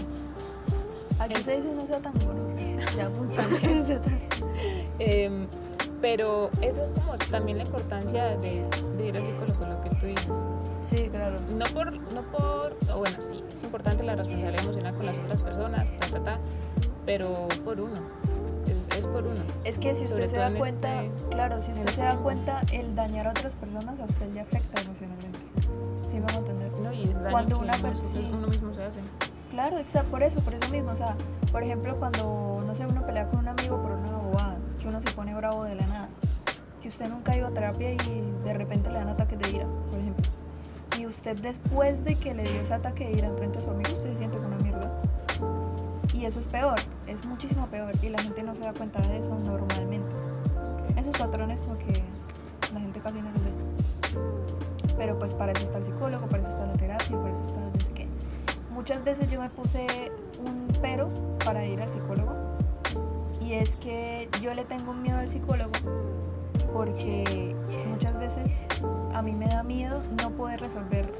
Aquí 1.18 1.42
se 1.42 1.56
dice 1.56 1.72
no 1.72 1.86
sea 1.86 2.00
tan 2.00 2.12
bueno. 2.14 2.44
Ya 2.96 3.08
eh, 4.98 5.46
pero 6.00 6.50
esa 6.60 6.84
es 6.84 6.92
como 6.92 7.16
también 7.30 7.58
la 7.58 7.64
importancia 7.64 8.36
de, 8.36 8.64
de, 8.98 9.06
ir 9.06 9.16
al 9.16 9.24
psicólogo, 9.24 9.66
lo 9.66 9.80
que 9.80 9.90
tú 9.90 10.06
dices. 10.06 10.36
Sí, 10.82 11.08
claro. 11.08 11.38
No 11.48 11.64
por, 11.66 11.92
no 12.12 12.22
por, 12.30 12.76
bueno, 12.98 13.16
sí, 13.20 13.42
es 13.52 13.62
importante 13.62 14.02
la 14.02 14.16
responsabilidad 14.16 14.64
emocional 14.64 14.94
con 14.94 15.06
las 15.06 15.18
otras 15.18 15.42
personas, 15.42 15.96
ta, 15.96 16.06
ta, 16.08 16.22
ta, 16.22 16.38
pero 17.06 17.48
por 17.64 17.80
uno 17.80 17.94
es, 18.96 19.06
por 19.06 19.26
uno. 19.26 19.40
Es 19.64 19.78
que 19.78 19.94
si 19.94 20.04
usted 20.04 20.28
se 20.28 20.36
da 20.36 20.52
cuenta, 20.54 21.04
este 21.04 21.28
claro, 21.30 21.60
si 21.60 21.72
usted 21.72 21.88
se 21.90 22.02
da 22.02 22.16
cuenta, 22.16 22.62
el 22.72 22.94
dañar 22.94 23.26
a 23.26 23.30
otras 23.30 23.54
personas 23.56 24.00
a 24.00 24.04
usted 24.04 24.32
le 24.32 24.40
afecta 24.40 24.80
emocionalmente. 24.80 25.38
¿Sí 26.02 26.20
me 26.20 26.30
a 26.30 26.36
entender? 26.36 26.72
No, 26.72 26.92
y 26.92 27.04
es 27.04 27.30
cuando 27.30 27.58
una 27.58 27.76
persona 27.76 28.28
uno 28.32 28.46
mismo 28.48 28.74
se 28.74 28.84
hace. 28.84 29.00
Claro, 29.50 29.78
exacto, 29.78 30.10
por 30.10 30.22
eso, 30.22 30.40
por 30.40 30.54
eso 30.54 30.68
mismo, 30.70 30.90
o 30.90 30.94
sea, 30.94 31.16
por 31.52 31.62
ejemplo, 31.62 31.96
cuando 31.96 32.62
no 32.66 32.74
sé, 32.74 32.86
uno 32.86 33.06
pelea 33.06 33.26
con 33.28 33.40
un 33.40 33.48
amigo 33.48 33.80
por 33.80 33.92
una 33.92 34.16
bobada, 34.16 34.56
que 34.80 34.88
uno 34.88 35.00
se 35.00 35.10
pone 35.12 35.34
bravo 35.34 35.64
de 35.64 35.76
la 35.76 35.86
nada, 35.86 36.08
que 36.82 36.88
usted 36.88 37.08
nunca 37.08 37.32
ha 37.32 37.36
ido 37.36 37.46
a 37.46 37.50
terapia 37.50 37.92
y 37.92 38.32
de 38.44 38.52
repente 38.52 38.90
le 38.90 38.98
dan 38.98 39.08
ataques 39.08 39.38
de 39.38 39.50
ira, 39.50 39.66
por 39.90 40.00
ejemplo. 40.00 40.24
Y 40.98 41.06
usted 41.06 41.36
después 41.36 42.04
de 42.04 42.16
que 42.16 42.34
le 42.34 42.42
dio 42.42 42.60
ese 42.60 42.74
ataque 42.74 43.06
de 43.06 43.12
ira 43.12 43.28
enfrente 43.28 43.58
a 43.58 43.62
su 43.62 43.70
amigo, 43.70 43.90
usted 43.90 44.10
se 44.10 44.18
siente 44.18 44.36
como 44.36 44.48
una 44.48 44.58
mierda. 44.58 44.90
Y 46.12 46.26
eso 46.26 46.40
es 46.40 46.46
peor, 46.46 46.78
es 47.06 47.24
muchísimo 47.24 47.66
peor 47.66 47.92
y 48.02 48.08
la 48.08 48.20
gente 48.20 48.42
no 48.42 48.54
se 48.54 48.62
da 48.62 48.72
cuenta 48.72 49.00
de 49.00 49.18
eso 49.18 49.34
normalmente. 49.34 50.14
Esos 50.96 51.16
patrones 51.16 51.60
como 51.60 51.78
que 51.78 52.02
la 52.72 52.80
gente 52.80 53.00
casi 53.00 53.20
no 53.20 53.30
los 53.30 53.42
ve. 53.42 53.50
Pero 54.96 55.18
pues 55.18 55.34
para 55.34 55.52
eso 55.52 55.64
está 55.64 55.78
el 55.78 55.84
psicólogo, 55.84 56.26
para 56.26 56.42
eso 56.42 56.52
está 56.52 56.66
la 56.66 56.74
terapia, 56.74 57.18
para 57.18 57.32
eso 57.32 57.42
está 57.42 57.60
no 57.60 57.80
sé 57.80 57.92
qué. 57.92 58.08
Muchas 58.72 59.02
veces 59.04 59.28
yo 59.28 59.40
me 59.40 59.50
puse 59.50 59.86
un 60.44 60.68
pero 60.80 61.08
para 61.44 61.64
ir 61.64 61.80
al 61.80 61.90
psicólogo 61.90 62.34
y 63.40 63.54
es 63.54 63.76
que 63.76 64.28
yo 64.40 64.54
le 64.54 64.64
tengo 64.64 64.92
miedo 64.92 65.18
al 65.18 65.28
psicólogo 65.28 65.72
porque 66.72 67.54
muchas 67.88 68.18
veces 68.18 68.64
a 69.12 69.22
mí 69.22 69.32
me 69.32 69.46
da 69.46 69.62
miedo 69.62 70.00
no 70.22 70.30
poder 70.30 70.60
resolver 70.60 71.12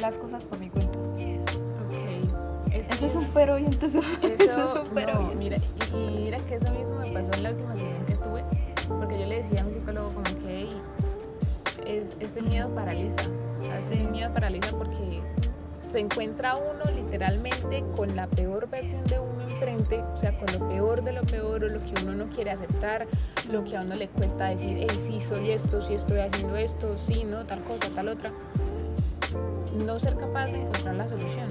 las 0.00 0.18
cosas 0.18 0.44
por 0.44 0.58
mi 0.58 0.70
cuenta. 0.70 0.98
Eso 2.90 3.06
es 3.06 3.14
un 3.14 3.26
pero 3.34 3.58
y 3.58 3.66
entonces 3.66 4.02
eso, 4.22 4.74
es 4.74 4.88
un 4.88 4.94
pero. 4.94 5.20
mira, 5.36 5.58
y, 5.92 5.96
mira 5.96 6.38
que 6.38 6.54
eso 6.54 6.72
mismo 6.72 6.96
me 6.96 7.12
pasó 7.12 7.30
en 7.34 7.42
la 7.42 7.50
última 7.50 7.76
sesión 7.76 8.06
que 8.06 8.16
tuve, 8.16 8.44
porque 8.88 9.20
yo 9.20 9.26
le 9.26 9.42
decía 9.42 9.60
a 9.60 9.64
mi 9.64 9.74
psicólogo 9.74 10.14
como 10.14 10.24
que 10.42 10.68
es, 11.86 12.16
ese 12.20 12.40
miedo 12.42 12.68
paraliza, 12.74 13.22
ese 13.76 13.96
miedo 14.04 14.32
paraliza 14.32 14.76
porque 14.76 15.22
se 15.92 15.98
encuentra 15.98 16.56
uno 16.56 16.84
literalmente 16.94 17.84
con 17.96 18.14
la 18.16 18.26
peor 18.28 18.68
versión 18.70 19.04
de 19.04 19.18
uno 19.18 19.42
enfrente, 19.42 20.02
o 20.02 20.16
sea, 20.16 20.36
con 20.38 20.46
lo 20.58 20.68
peor 20.68 21.02
de 21.02 21.12
lo 21.12 21.22
peor 21.22 21.64
o 21.64 21.68
lo 21.68 21.80
que 21.80 21.92
uno 22.02 22.12
no 22.12 22.30
quiere 22.30 22.50
aceptar, 22.50 23.06
lo 23.50 23.64
que 23.64 23.76
a 23.76 23.82
uno 23.82 23.94
le 23.96 24.08
cuesta 24.08 24.48
decir, 24.48 24.76
hey, 24.78 25.00
sí, 25.06 25.20
soy 25.20 25.50
esto, 25.50 25.82
sí 25.82 25.94
estoy 25.94 26.20
haciendo 26.20 26.56
esto, 26.56 26.96
sí, 26.96 27.24
no, 27.24 27.44
tal 27.44 27.60
cosa, 27.64 27.90
tal 27.94 28.08
otra. 28.08 28.30
No 29.74 29.98
ser 29.98 30.16
capaz 30.16 30.46
de 30.46 30.62
encontrar 30.62 30.94
la 30.96 31.06
solución. 31.06 31.48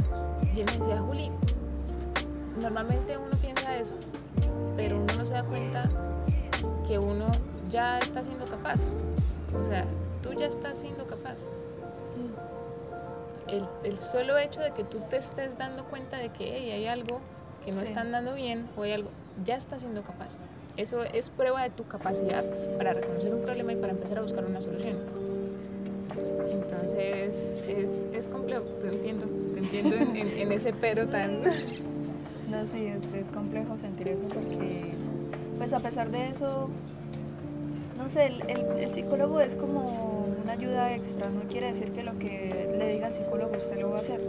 Y 0.54 0.62
él 0.62 0.66
me 0.66 0.78
decía, 0.78 1.00
Juli, 1.00 1.32
normalmente 2.62 3.18
uno 3.18 3.36
piensa 3.42 3.78
eso, 3.78 3.94
pero 4.76 4.98
uno 4.98 5.14
no 5.18 5.26
se 5.26 5.34
da 5.34 5.44
cuenta 5.44 5.90
que 6.88 7.00
uno 7.00 7.28
ya 7.70 8.00
está 8.00 8.24
siendo 8.24 8.46
capaz. 8.46 8.88
O 9.60 9.66
sea, 9.68 9.86
tú 10.22 10.34
ya 10.34 10.48
estás 10.48 10.80
siendo 10.80 11.06
capaz. 11.08 11.50
El, 13.48 13.66
el 13.84 13.98
solo 13.98 14.38
hecho 14.38 14.60
de 14.60 14.72
que 14.72 14.84
tú 14.84 15.00
te 15.10 15.18
estés 15.18 15.58
dando 15.58 15.86
cuenta 15.86 16.18
de 16.18 16.30
que 16.30 16.72
hay 16.72 16.86
algo 16.88 17.20
que 17.66 17.72
no 17.72 17.80
están 17.80 18.12
dando 18.12 18.36
bien 18.36 18.68
o 18.78 18.84
hay 18.84 18.92
algo, 18.94 19.10
ya 19.44 19.56
estás 19.56 19.80
siendo 19.80 20.04
capaz. 20.04 20.38
Eso 20.78 21.04
es 21.04 21.30
prueba 21.30 21.64
de 21.64 21.72
tu 21.72 21.88
capacidad 21.88 22.44
para 22.78 22.94
reconocer 22.94 23.34
un 23.34 23.42
problema 23.42 23.74
y 23.74 23.76
para 23.76 23.92
empezar 23.92 24.20
a 24.20 24.22
buscar 24.22 24.46
una 24.46 24.62
solución. 24.62 24.98
Entonces 26.50 27.64
es, 27.68 28.06
es 28.14 28.28
complejo, 28.28 28.64
te 28.82 28.88
entiendo, 28.88 29.28
te 29.54 29.60
entiendo 29.60 29.96
en, 29.96 30.52
ese 30.52 30.74
pero 30.74 31.08
tan... 31.08 31.44
No, 32.50 32.66
sí, 32.66 32.88
es, 32.88 33.12
es 33.12 33.30
complejo 33.30 33.78
sentir 33.78 34.08
eso 34.08 34.24
porque, 34.34 34.94
pues 35.60 35.72
a 35.72 35.82
pesar 35.82 36.10
de 36.10 36.30
eso, 36.30 36.68
no 37.96 38.10
sé, 38.10 38.26
el, 38.26 38.42
el, 38.80 38.90
psicólogo 38.90 39.40
es 39.40 39.56
como 39.56 40.26
una 40.44 40.54
ayuda 40.54 40.96
extra, 40.96 41.30
no 41.30 41.42
quiere 41.42 41.68
decir 41.68 41.92
que 41.92 42.02
lo 42.02 42.18
que 42.18 42.74
le 42.76 42.94
diga 42.94 43.10
el 43.10 43.14
psicólogo 43.14 43.56
usted 43.56 43.80
lo 43.80 43.92
va 43.92 43.98
a 43.98 44.02
hacer. 44.02 44.20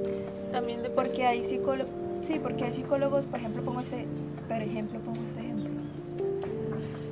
También 0.53 0.83
de 0.83 0.91
Porque 0.91 1.25
hay 1.25 1.43
psicólogos, 1.43 1.91
sí, 2.21 2.39
porque 2.43 2.65
hay 2.65 2.75
psicólogos, 2.75 3.27
por 3.27 3.39
ejemplo, 3.39 3.63
pongo 3.63 3.81
este, 3.81 4.05
por 4.47 4.61
ejemplo, 4.61 5.01
pongo 5.01 5.23
este 5.25 5.41
ejemplo 5.41 5.70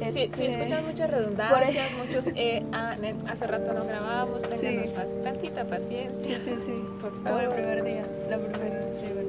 sí, 0.01 0.31
sí, 0.35 0.47
escuchamos 0.47 0.91
muchas 0.91 1.11
redundancias, 1.11 1.93
muchos, 1.99 2.27
eh, 2.35 2.63
ah, 2.73 2.97
hace 3.27 3.47
rato 3.47 3.73
no 3.73 3.85
grabábamos, 3.85 4.43
tengan 4.49 4.95
tantita 5.23 5.65
paciencia. 5.65 6.39
Sí, 6.39 6.43
sí, 6.45 6.57
sí, 6.65 6.85
por 7.01 7.23
favor. 7.23 7.43
el 7.43 7.51
primer 7.51 7.85
día, 7.85 8.07
la 8.31 8.37
primera, 8.39 8.93
sí, 8.93 9.05
bueno. 9.13 9.29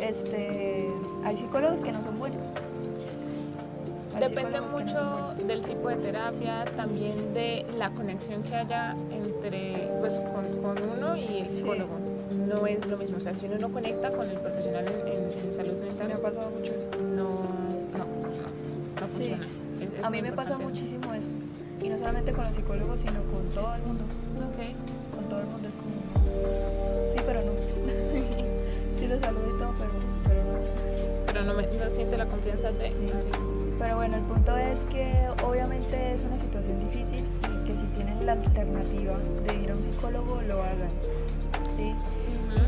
Este, 0.00 0.88
hay 1.24 1.36
psicólogos 1.36 1.80
que 1.80 1.92
no 1.92 2.02
son 2.02 2.18
buenos. 2.18 2.46
Depende 4.18 4.60
mucho 4.60 5.34
del 5.46 5.62
tipo 5.62 5.88
de 5.88 5.96
terapia, 5.96 6.64
también 6.76 7.32
de 7.32 7.64
la 7.78 7.90
conexión 7.90 8.42
que 8.42 8.54
haya 8.54 8.94
entre, 9.10 9.88
pues, 10.00 10.20
con, 10.20 10.60
con 10.62 10.90
uno 10.90 11.16
y 11.16 11.38
el 11.38 11.48
psicólogo. 11.48 11.98
No 12.30 12.66
es 12.66 12.84
lo 12.86 12.96
mismo, 12.96 13.16
o 13.16 13.20
sea, 13.20 13.34
si 13.34 13.46
uno 13.46 13.56
no 13.58 13.72
conecta 13.72 14.10
con 14.10 14.28
el 14.28 14.38
profesional 14.38 14.84
en, 14.86 15.46
en, 15.46 15.52
salud 15.52 15.74
mental. 15.74 16.08
Me 16.08 16.14
ha 16.14 16.18
pasado 16.18 16.50
mucho 16.50 16.72
eso. 16.72 16.88
No, 17.00 17.24
no, 17.96 17.98
no, 17.98 19.00
no 19.00 19.08
funciona 19.08 19.59
a 20.02 20.10
mí 20.10 20.22
me 20.22 20.32
pasa 20.32 20.58
muchísimo 20.58 21.12
eso. 21.14 21.30
Y 21.82 21.88
no 21.88 21.98
solamente 21.98 22.32
con 22.32 22.44
los 22.44 22.54
psicólogos, 22.54 23.00
sino 23.00 23.22
con 23.32 23.48
todo 23.54 23.74
el 23.74 23.82
mundo. 23.82 24.04
Okay. 24.52 24.74
Con 25.14 25.28
todo 25.28 25.40
el 25.40 25.46
mundo 25.46 25.68
es 25.68 25.76
como... 25.76 25.90
Sí, 27.12 27.18
pero 27.26 27.40
no. 27.42 27.52
sí 28.98 29.06
lo 29.06 29.18
saludo 29.18 29.46
y 29.48 29.58
todo, 29.58 29.74
pero, 29.78 29.90
pero 30.24 30.44
no. 30.44 30.58
Pero 31.26 31.42
no, 31.44 31.54
me, 31.54 31.66
no 31.82 31.90
siente 31.90 32.16
la 32.16 32.26
confianza 32.26 32.70
de... 32.72 32.90
Sí. 32.90 33.06
Pero 33.78 33.96
bueno, 33.96 34.16
el 34.16 34.22
punto 34.24 34.56
es 34.56 34.84
que 34.86 35.26
obviamente 35.42 36.12
es 36.12 36.22
una 36.22 36.38
situación 36.38 36.78
difícil 36.80 37.24
y 37.44 37.64
que 37.66 37.74
si 37.76 37.86
tienen 37.96 38.26
la 38.26 38.32
alternativa 38.32 39.14
de 39.46 39.54
ir 39.54 39.70
a 39.70 39.74
un 39.74 39.82
psicólogo, 39.82 40.42
lo 40.42 40.62
hagan. 40.62 40.90
¿sí? 41.68 41.94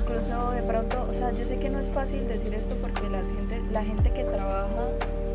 Incluso 0.00 0.52
de 0.52 0.62
pronto, 0.62 1.06
o 1.08 1.12
sea, 1.12 1.32
yo 1.32 1.44
sé 1.44 1.58
que 1.58 1.68
no 1.68 1.80
es 1.80 1.90
fácil 1.90 2.26
decir 2.28 2.54
esto 2.54 2.76
porque 2.76 3.08
la 3.10 3.22
gente, 3.24 3.60
la 3.70 3.84
gente 3.84 4.12
que 4.12 4.24
trabaja 4.24 4.88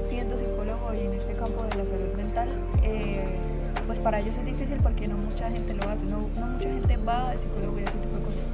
siendo 0.08 0.38
psicólogo 0.38 0.94
y 0.94 1.06
en 1.06 1.14
este 1.14 1.34
campo 1.34 1.64
de 1.64 1.76
la 1.76 1.86
salud 1.86 2.14
mental, 2.16 2.48
eh, 2.84 3.26
pues 3.86 4.00
para 4.00 4.20
ellos 4.20 4.38
es 4.38 4.46
difícil 4.46 4.78
porque 4.82 5.08
no 5.08 5.18
mucha 5.18 5.50
gente 5.50 5.74
lo 5.74 5.88
hace, 5.90 6.06
no, 6.06 6.28
no 6.40 6.48
mucha 6.48 6.70
gente 6.70 6.98
va 6.98 7.32
al 7.32 7.40
psicólogo 7.40 7.78
y 7.80 7.84
ese 7.84 7.98
tipo 7.98 8.18
de 8.18 8.24
cosas. 8.24 8.48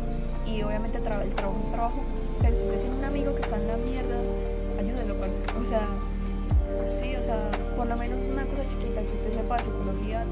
Y 0.46 0.64
obviamente 0.64 0.98
el 0.98 1.04
trabajo 1.04 1.28
es 1.62 1.72
trabajo, 1.72 2.04
pero 2.42 2.56
si 2.56 2.64
usted 2.64 2.80
tiene 2.80 2.96
un 2.98 3.06
amigo 3.06 3.36
que 3.36 3.42
está 3.42 3.58
en 3.58 3.68
la 3.68 3.78
mierda, 3.78 4.18
ayúdelo, 4.80 5.16
parce. 5.20 5.38
O 5.60 5.66
sea, 5.66 5.88
sí, 6.96 7.16
o 7.16 7.24
sea, 7.24 7.50
por 7.78 7.88
lo 7.88 7.96
menos 7.96 8.24
una 8.26 8.46
cosa 8.46 8.68
chiquita 8.68 9.02
que 9.02 9.14
usted 9.14 9.34
sepa 9.34 9.58
de 9.58 9.64
psicología, 9.64 10.26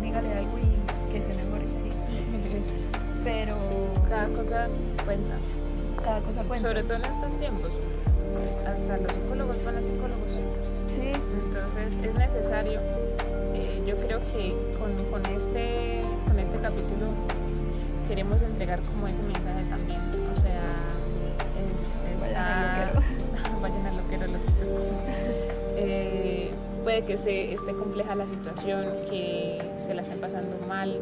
dígale 0.00 0.32
algo 0.32 0.58
y 0.58 1.12
que 1.12 1.22
se 1.22 1.34
mejore, 1.34 1.66
sí. 1.74 1.90
Pero 3.24 3.56
cosa 4.36 4.68
cuenta. 5.04 5.34
Cada 6.02 6.20
cosa 6.22 6.44
cuenta. 6.44 6.68
Sobre 6.68 6.82
todo 6.82 6.94
en 6.94 7.04
estos 7.04 7.36
tiempos. 7.36 7.70
Hasta 8.66 8.96
los 8.98 9.12
psicólogos 9.12 9.64
van 9.64 9.76
a 9.76 9.82
psicólogos. 9.82 10.32
Sí. 10.86 11.12
Entonces 11.12 11.92
es 12.02 12.14
necesario. 12.14 12.80
eh, 13.54 13.82
yo 13.86 13.96
creo 13.96 14.20
que 14.20 14.54
con, 14.78 14.92
con 15.10 15.24
este, 15.34 16.00
con 16.26 16.38
este 16.38 16.58
capítulo 16.58 17.06
queremos 18.08 18.40
entregar 18.42 18.80
como 18.80 19.06
ese 19.06 19.22
mensaje 19.22 19.64
también. 19.68 20.00
O 20.34 20.40
sea, 20.40 20.62
es, 21.72 22.20
está- 22.22 22.80
al 22.80 22.86
loquero. 22.94 23.02
está- 23.18 23.56
vayan 23.60 23.86
al 23.86 23.96
loquero, 23.96 24.26
loquitos. 24.26 24.68
Eh, 25.76 26.50
puede 26.82 27.02
que 27.02 27.16
se 27.16 27.52
esté 27.52 27.72
compleja 27.74 28.14
la 28.14 28.26
situación, 28.26 28.86
que 29.10 29.60
se 29.78 29.94
la 29.94 30.02
estén 30.02 30.18
pasando 30.20 30.56
mal 30.66 31.00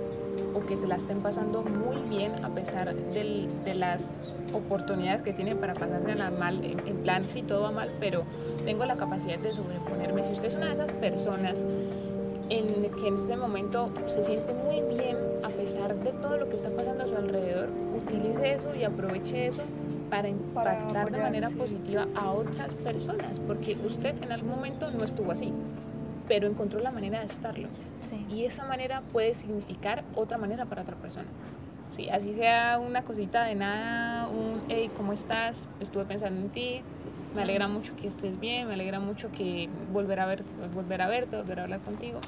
o 0.57 0.65
que 0.67 0.77
se 0.77 0.87
la 0.87 0.97
estén 0.97 1.21
pasando 1.21 1.63
muy 1.63 1.97
bien 2.09 2.33
a 2.45 2.49
pesar 2.49 2.95
del- 2.95 3.49
de 3.65 3.75
las 3.75 4.11
oportunidades 4.55 5.21
que 5.23 5.33
tienen 5.33 5.59
para 5.59 5.75
pasársela 5.75 6.31
mal, 6.31 6.65
en, 6.65 6.79
en 6.87 6.97
plan 7.03 7.29
sí 7.29 7.43
todo 7.43 7.63
va 7.63 7.73
mal, 7.73 7.91
pero 8.01 8.23
tengo 8.65 8.85
la 8.87 8.97
capacidad 8.97 9.39
de 9.39 9.53
sobreponerme. 9.53 10.23
Si 10.23 10.33
usted 10.33 10.49
es 10.49 10.55
una 10.55 10.67
de 10.67 10.73
esas 10.73 10.93
personas 10.93 11.63
en 12.49 12.91
que 12.93 13.09
en 13.09 13.15
este 13.17 13.37
momento 13.37 13.91
se 14.07 14.23
siente 14.25 14.55
muy 14.55 14.81
bien 14.97 15.17
a 15.43 15.49
pesar 15.49 15.95
de 15.97 16.13
todo 16.13 16.39
lo 16.39 16.49
que 16.49 16.57
está 16.57 16.71
pasando 16.71 17.05
a 17.05 17.07
su 17.09 17.17
alrededor, 17.17 17.69
utilice 17.95 18.55
eso 18.55 18.75
y 18.75 18.85
aproveche 18.85 19.47
eso 19.47 19.63
para 20.09 20.29
Para 20.55 20.79
impactar 20.79 21.11
de 21.11 21.19
manera 21.19 21.51
sí. 21.51 21.59
positiva 21.59 22.07
a 22.15 22.31
otras 22.31 22.75
personas, 22.75 23.41
porque 23.41 23.77
usted 23.85 24.15
en 24.23 24.31
algún 24.33 24.51
momento 24.51 24.91
no 24.93 25.03
estuvo 25.05 25.33
así, 25.33 25.53
pero 26.29 26.47
encontró 26.47 26.81
la 26.81 26.91
manera 26.91 27.21
de 27.21 27.27
estarlo. 27.27 27.69
Sí. 28.01 28.27
Y 28.31 28.45
esa 28.45 28.65
manera 28.65 29.03
puede 29.13 29.35
significar 29.35 30.05
otra 30.15 30.39
manera 30.39 30.67
para 30.67 30.83
otra 30.83 30.97
persona. 30.97 31.27
Sí, 31.93 32.09
así 32.11 32.35
sea 32.35 32.79
una 32.79 33.03
cosita 33.03 33.45
de 33.45 33.55
nada, 33.55 34.29
un 34.29 34.63
hey, 34.69 34.91
¿cómo 34.97 35.13
estás? 35.13 35.65
Estuve 35.81 36.05
pensando 36.05 36.41
en 36.41 36.51
ti, 36.51 36.83
me 37.35 37.43
alegra 37.43 37.69
mucho 37.69 37.95
que 37.97 38.07
estés 38.07 38.39
bien, 38.41 38.67
me 38.67 38.75
alegra 38.75 38.99
mucho 38.99 39.31
que 39.31 39.69
volver 39.93 40.21
a, 40.21 40.27
ver, 40.27 40.43
volver 40.75 41.03
a 41.03 41.09
verte, 41.09 41.37
volver 41.37 41.61
a 41.61 41.63
hablar 41.65 41.81
contigo. 41.81 42.21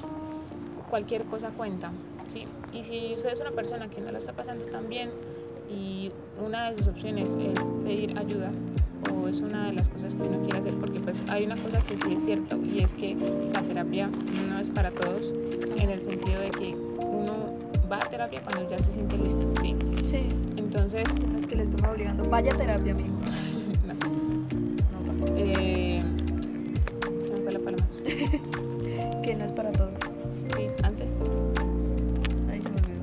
Cualquier 0.89 1.25
cosa 1.25 1.49
cuenta, 1.51 1.91
¿sí? 2.27 2.47
Y 2.73 2.83
si 2.83 3.13
usted 3.15 3.31
es 3.31 3.41
una 3.41 3.51
persona 3.51 3.89
que 3.89 4.01
no 4.01 4.11
la 4.11 4.19
está 4.19 4.33
pasando 4.33 4.65
tan 4.65 4.89
bien 4.89 5.11
y 5.69 6.11
una 6.43 6.71
de 6.71 6.77
sus 6.77 6.87
opciones 6.87 7.35
es 7.35 7.69
pedir 7.83 8.17
ayuda 8.17 8.51
o 9.11 9.27
es 9.27 9.41
una 9.41 9.67
de 9.67 9.73
las 9.73 9.89
cosas 9.89 10.15
que 10.15 10.21
uno 10.23 10.41
quiere 10.41 10.59
hacer 10.59 10.73
porque 10.75 10.99
pues 10.99 11.23
hay 11.27 11.45
una 11.45 11.55
cosa 11.57 11.79
que 11.81 11.97
sí 11.97 12.13
es 12.13 12.23
cierta 12.23 12.55
y 12.57 12.79
es 12.79 12.93
que 12.93 13.15
la 13.53 13.61
terapia 13.61 14.09
no 14.47 14.59
es 14.59 14.69
para 14.69 14.91
todos 14.91 15.33
en 15.77 15.89
el 15.89 16.01
sentido 16.01 16.41
de 16.41 16.49
que 16.51 16.75
uno 16.75 17.57
va 17.91 17.97
a 17.97 18.09
terapia 18.09 18.41
cuando 18.43 18.69
ya 18.69 18.77
se 18.77 18.91
siente 18.91 19.17
listo, 19.17 19.47
¿sí? 19.61 19.75
Sí. 20.03 20.29
Entonces, 20.69 21.07
No 21.31 21.37
es 21.37 21.45
que 21.45 21.55
le 21.55 21.63
estemos 21.63 21.89
obligando. 21.89 22.29
Vaya 22.29 22.53
a 22.53 22.57
terapia, 22.57 22.91
amigo. 22.91 23.09
no. 23.87 23.93
No, 23.93 25.05
tampoco. 25.05 25.33
Eh, 25.35 26.01
fue 27.43 27.51
la 27.51 27.59
palabra. 27.59 27.85
Que 29.23 29.35
no 29.35 29.45
es 29.45 29.51
para 29.51 29.71
todos. 29.71 29.99
Sí, 30.55 30.67
antes. 30.83 31.19
Ahí 32.49 32.61
se 32.61 32.69
me 32.69 32.77
olvidó. 32.81 32.99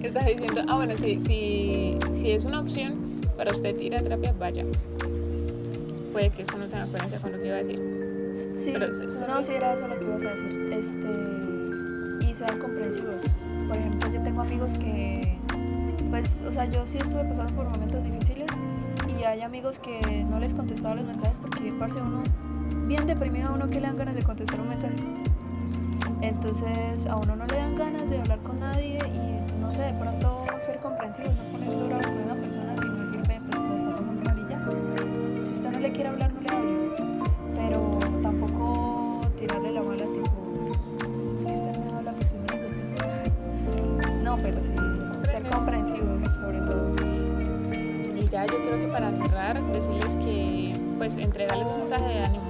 Estás 0.06 0.26
diciendo, 0.26 0.62
ah, 0.68 0.76
bueno, 0.76 0.96
sí, 0.96 1.18
sí, 1.26 1.98
si 2.12 2.30
es 2.30 2.44
una 2.44 2.60
opción 2.60 3.15
para 3.36 3.52
usted 3.54 3.78
ir 3.80 3.94
a 3.96 4.00
terapia, 4.02 4.34
vaya. 4.38 4.64
Puede 6.12 6.30
que 6.30 6.42
esto 6.42 6.56
no 6.56 6.66
tenga 6.68 6.86
coherencia 6.86 7.18
con 7.18 7.32
lo 7.32 7.38
que 7.40 7.46
iba 7.46 7.56
a 7.56 7.58
decir. 7.58 7.80
Sí, 8.54 8.70
Pero 8.72 8.94
se- 8.94 9.10
se 9.10 9.18
me 9.18 9.26
no, 9.26 9.42
sí 9.42 9.52
era 9.52 9.74
eso 9.74 9.86
lo 9.88 9.98
que 9.98 10.04
ibas 10.04 10.24
a 10.24 10.30
decir. 10.30 10.68
Este, 10.72 12.26
y 12.26 12.34
sean 12.34 12.58
comprensivos. 12.58 13.22
Por 13.68 13.76
ejemplo, 13.76 14.12
yo 14.12 14.22
tengo 14.22 14.40
amigos 14.42 14.74
que, 14.74 15.36
pues, 16.10 16.40
o 16.46 16.52
sea, 16.52 16.64
yo 16.66 16.86
sí 16.86 16.98
estuve 16.98 17.24
pasando 17.24 17.52
por 17.54 17.68
momentos 17.68 18.02
difíciles 18.04 18.48
y 19.18 19.24
hay 19.24 19.42
amigos 19.42 19.78
que 19.78 20.24
no 20.28 20.38
les 20.38 20.54
contestaba 20.54 20.94
los 20.94 21.04
mensajes 21.04 21.36
porque, 21.40 21.72
parce, 21.78 22.00
uno, 22.00 22.22
bien 22.86 23.06
deprimido 23.06 23.48
a 23.48 23.52
uno 23.52 23.68
que 23.68 23.80
le 23.80 23.86
dan 23.88 23.96
ganas 23.96 24.14
de 24.14 24.22
contestar 24.22 24.60
un 24.60 24.68
mensaje. 24.68 24.94
Entonces, 26.22 27.06
a 27.06 27.16
uno 27.16 27.36
no 27.36 27.46
le 27.46 27.56
dan 27.56 27.74
ganas 27.76 28.08
de 28.08 28.18
hablar 28.20 28.38
con 28.40 28.60
nadie 28.60 28.98
y, 28.98 29.60
no 29.60 29.72
sé, 29.72 29.82
de 29.82 29.94
pronto 29.94 30.44
ser 30.64 30.78
comprensivos, 30.78 31.32
no 31.34 31.42
ponerse 31.52 31.82
bravo 31.84 32.02
con 32.02 32.18
una 32.24 32.34
persona 32.34 32.74
si 32.76 32.86
quiere 35.96 36.10
hablar, 36.10 36.30
no 36.30 36.40
le 36.42 36.50
hable 36.50 36.72
pero 37.54 37.98
tampoco 38.20 39.22
tirarle 39.38 39.72
la 39.72 39.80
bala 39.80 40.04
tipo 40.12 40.30
si 41.40 41.54
usted 41.54 41.74
me 41.78 41.96
habla 41.96 42.12
pues 42.12 42.34
es 42.34 42.42
culpa 42.42 44.10
no 44.22 44.36
pero 44.36 44.62
sí 44.62 44.74
ser 45.24 45.42
comprensivos 45.44 46.22
sobre 46.34 46.60
todo 46.60 46.94
Y 48.14 48.28
ya 48.28 48.44
yo 48.44 48.58
creo 48.62 48.78
que 48.78 48.88
para 48.88 49.10
cerrar, 49.12 49.62
decirles 49.72 50.16
que, 50.16 50.74
pues, 50.98 51.16
entregarles 51.16 51.66
un 51.66 51.78
mensaje 51.78 52.04
de 52.06 52.24
ánimo. 52.24 52.44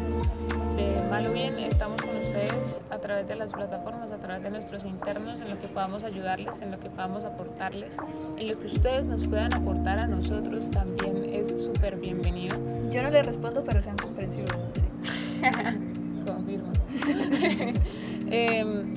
De 0.76 1.02
mal 1.10 1.26
o 1.26 1.32
bien, 1.32 1.58
estamos 1.58 2.00
a 2.96 3.00
través 3.00 3.28
de 3.28 3.36
las 3.36 3.52
plataformas, 3.52 4.10
a 4.10 4.16
través 4.16 4.42
de 4.42 4.50
nuestros 4.50 4.84
internos, 4.84 5.40
en 5.40 5.50
lo 5.50 5.60
que 5.60 5.68
podamos 5.68 6.02
ayudarles, 6.02 6.62
en 6.62 6.70
lo 6.70 6.80
que 6.80 6.88
podamos 6.88 7.24
aportarles, 7.24 7.96
en 8.38 8.48
lo 8.48 8.58
que 8.58 8.66
ustedes 8.66 9.06
nos 9.06 9.26
puedan 9.26 9.52
aportar 9.52 9.98
a 9.98 10.06
nosotros 10.06 10.70
también 10.70 11.24
es 11.26 11.48
súper 11.62 12.00
bienvenido. 12.00 12.56
yo 12.90 13.02
no 13.02 13.10
le 13.10 13.22
respondo 13.22 13.62
pero 13.64 13.82
sean 13.82 13.96
comprensivos 13.98 14.50
sí. 14.74 14.82
Confirmo. 16.26 16.72
Em, 18.28 18.94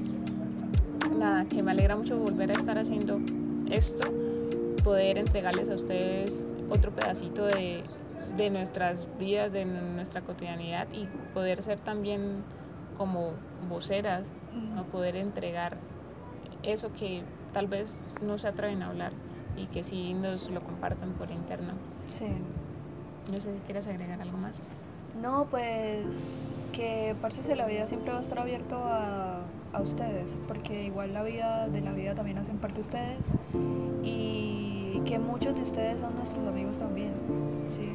nada, 1.16 1.46
que 1.46 1.62
me 1.62 1.72
alegra 1.72 1.96
mucho 1.96 2.18
volver 2.18 2.50
a 2.52 2.56
estar 2.56 2.80
haciendo 2.80 3.20
esto, 3.70 4.10
poder 4.84 5.20
entregarles 5.20 5.70
a 5.70 5.76
ustedes 5.76 6.48
otro 6.70 6.92
pedacito 6.92 7.46
de, 7.46 7.84
de 8.38 8.50
nuestras 8.50 9.08
vidas, 9.20 9.52
de 9.52 9.66
nuestra 9.66 10.22
cotidianidad 10.22 10.88
y 10.92 11.06
poder 11.34 11.62
ser 11.62 11.80
también 11.80 12.44
como 13.00 13.32
voceras, 13.70 14.34
¿no? 14.76 14.84
poder 14.84 15.16
entregar 15.16 15.78
eso 16.64 16.92
que 16.94 17.24
tal 17.54 17.68
vez 17.68 18.04
no 18.22 18.38
se 18.38 18.50
atreven 18.50 18.84
a 18.84 18.90
hablar 18.90 19.14
y 19.56 19.68
que 19.68 19.84
sí 19.84 20.14
nos 20.14 20.50
lo 20.52 20.62
compartan 20.62 21.14
por 21.14 21.32
interno. 21.32 21.74
sí 22.10 22.28
No 23.32 23.40
sé 23.40 23.54
si 23.54 23.60
quieres 23.62 23.88
agregar 23.88 24.22
algo 24.22 24.38
más. 24.38 24.60
no 25.20 25.48
pues 25.50 26.38
que 26.74 27.16
parce 27.22 27.56
la 27.56 27.66
vida 27.66 27.88
siempre 27.88 28.12
va 28.12 28.18
a 28.18 28.22
estar 28.22 28.38
abierto 28.38 28.78
a, 28.84 29.40
a 29.72 29.82
ustedes 29.82 30.42
porque 30.48 30.84
igual 30.84 31.14
la 31.14 31.24
vida 31.24 31.70
de 31.70 31.82
la 31.82 31.94
vida 31.94 32.14
también 32.16 32.38
hacen 32.38 32.58
parte 32.58 32.82
ustedes 32.82 33.34
y 34.04 35.02
que 35.06 35.20
muchos 35.20 35.56
de 35.56 35.62
ustedes 35.62 36.02
son 36.02 36.16
nuestros 36.18 36.46
amigos 36.46 36.78
también 36.80 37.14
sí 37.72 37.94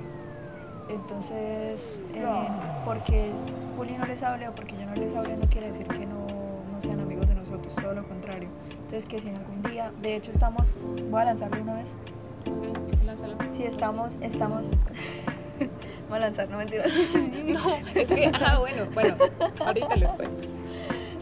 entonces 0.88 2.00
eh, 2.14 2.24
porque 2.84 3.32
Juli 3.76 3.96
no 3.98 4.06
les 4.06 4.22
hable 4.22 4.48
o 4.48 4.54
porque 4.54 4.74
yo 4.76 4.86
no 4.86 4.94
les 4.94 5.14
hable 5.14 5.36
no 5.36 5.46
quiere 5.48 5.68
decir 5.68 5.86
que 5.86 6.06
no, 6.06 6.26
no 6.70 6.80
sean 6.80 7.00
amigos 7.00 7.28
de 7.28 7.34
nosotros 7.34 7.74
todo 7.74 7.94
lo 7.94 8.06
contrario. 8.06 8.48
Entonces 8.70 9.06
que 9.06 9.20
si 9.20 9.28
en 9.28 9.36
algún 9.36 9.62
día 9.62 9.92
de 10.00 10.16
hecho 10.16 10.30
estamos 10.30 10.76
voy 11.10 11.22
a 11.22 11.24
lanzarlo 11.26 11.62
una 11.62 11.74
vez. 11.74 11.90
Si 13.48 13.64
estamos 13.64 14.16
estamos 14.20 14.68
voy 16.08 16.16
a 16.16 16.20
lanzar 16.20 16.48
no 16.48 16.58
mentiras 16.58 16.88
No, 17.46 17.76
es 17.94 18.08
que, 18.08 18.30
ah, 18.34 18.58
bueno, 18.58 18.86
bueno, 18.92 19.16
ahorita 19.64 19.96
les 19.96 20.12
cuento. 20.12 20.48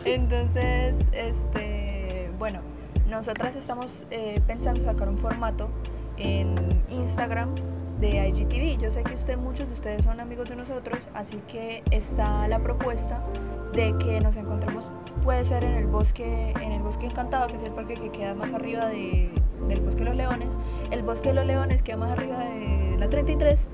Entonces, 0.05 0.95
este, 1.13 2.31
bueno, 2.39 2.61
nosotras 3.09 3.55
estamos 3.57 4.07
eh, 4.11 4.41
pensando 4.47 4.83
sacar 4.83 5.09
un 5.09 5.19
formato 5.19 5.69
en 6.17 6.83
Instagram 6.91 7.55
de 8.03 8.29
IGTV. 8.29 8.83
Yo 8.83 8.91
sé 8.91 9.03
que 9.05 9.15
usted, 9.15 9.39
muchos 9.39 9.69
de 9.69 9.75
ustedes 9.75 10.05
son 10.05 10.21
amigos 10.21 10.49
de 10.49 10.57
nosotros, 10.57 11.09
así 11.15 11.41
que 11.49 11.83
está 11.91 12.47
la 12.49 12.59
propuesta 12.59 13.25
de 13.73 13.97
que 13.99 14.21
nos 14.21 14.37
encontremos, 14.37 14.85
puede 15.25 15.45
ser 15.47 15.65
en 15.65 15.75
el 15.75 15.87
bosque, 15.87 16.53
en 16.61 16.73
el 16.73 16.83
bosque 16.83 17.07
encantado, 17.07 17.47
que 17.47 17.57
es 17.57 17.63
el 17.63 17.73
parque 17.73 17.95
que 17.95 18.11
queda 18.11 18.35
más 18.35 18.53
arriba 18.53 18.87
de- 18.87 19.31
del 19.69 19.81
bosque 19.81 20.01
de 20.01 20.07
los 20.07 20.17
leones. 20.17 20.59
El 20.91 21.03
bosque 21.03 21.29
de 21.29 21.35
los 21.37 21.47
leones 21.47 21.83
queda 21.83 21.97
más 21.97 22.11
arriba 22.11 22.39
de 22.41 22.97
la 22.99 23.09
33, 23.09 23.69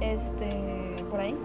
este, 0.00 1.04
por 1.10 1.20
ahí 1.20 1.36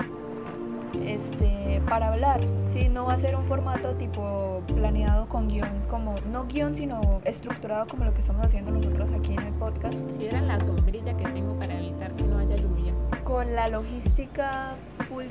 este, 1.14 1.82
para 1.88 2.10
hablar, 2.10 2.42
¿sí? 2.64 2.90
No 2.90 3.06
va 3.06 3.14
a 3.14 3.18
ser 3.18 3.36
un 3.36 3.46
formato 3.46 3.96
tipo 3.96 4.62
planeado 4.68 5.28
con 5.28 5.48
guion, 5.48 5.82
como, 5.90 6.16
no 6.32 6.46
guion, 6.46 6.76
sino 6.76 7.22
estructurado 7.26 7.88
como 7.88 8.06
lo 8.06 8.14
que 8.14 8.20
estamos 8.20 8.46
haciendo 8.46 8.72
nosotros 8.72 9.12
aquí 9.14 9.34
en 9.34 9.40
el 9.40 9.54
podcast, 9.54 10.10
Si 10.12 10.20
vieran 10.20 10.48
la 10.48 10.60
sombrilla 10.60 11.16
que 11.18 11.26
tengo 11.26 11.58
para 11.58 11.78
evitar 11.78 12.14
que 12.14 12.24
no 12.24 12.38
haya 12.38 12.56
lluvia. 12.56 12.94
con 13.24 13.54
la 13.56 13.68
logística 13.68 14.76
full 15.08 15.26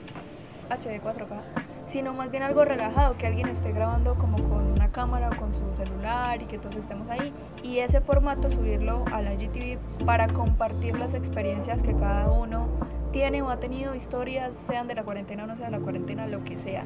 HD 0.69 1.01
4K, 1.03 1.41
sino 1.87 2.13
más 2.13 2.31
bien 2.31 2.43
algo 2.43 2.65
relajado, 2.65 3.17
que 3.17 3.27
alguien 3.27 3.49
esté 3.49 3.73
grabando 3.73 4.17
como 4.17 4.37
con 4.49 4.67
una 4.67 4.93
cámara 4.93 5.31
o 5.31 5.37
con 5.37 5.53
su 5.53 5.73
celular 5.73 6.43
y 6.43 6.47
que 6.47 6.59
todos 6.59 6.77
estemos 6.77 7.09
ahí, 7.09 7.33
y 7.63 7.79
ese 7.79 8.01
formato 8.01 8.51
subirlo 8.51 9.05
a 9.13 9.23
la 9.23 9.33
IGTV 9.35 10.05
para 10.05 10.29
compartir 10.29 10.97
las 10.99 11.15
experiencias 11.15 11.83
que 11.83 11.95
cada 11.95 12.31
uno 12.31 12.69
tiene 13.13 13.43
o 13.43 13.49
ha 13.49 13.59
tenido 13.59 13.95
historias, 13.95 14.55
sean 14.55 14.89
de 14.89 14.95
la 14.95 15.03
cuarentena 15.03 15.45
o 15.45 15.47
no 15.47 15.57
sea 15.57 15.67
de 15.67 15.73
la 15.73 15.81
cuarentena, 15.81 16.27
lo 16.27 16.45
que 16.45 16.57
sea. 16.57 16.85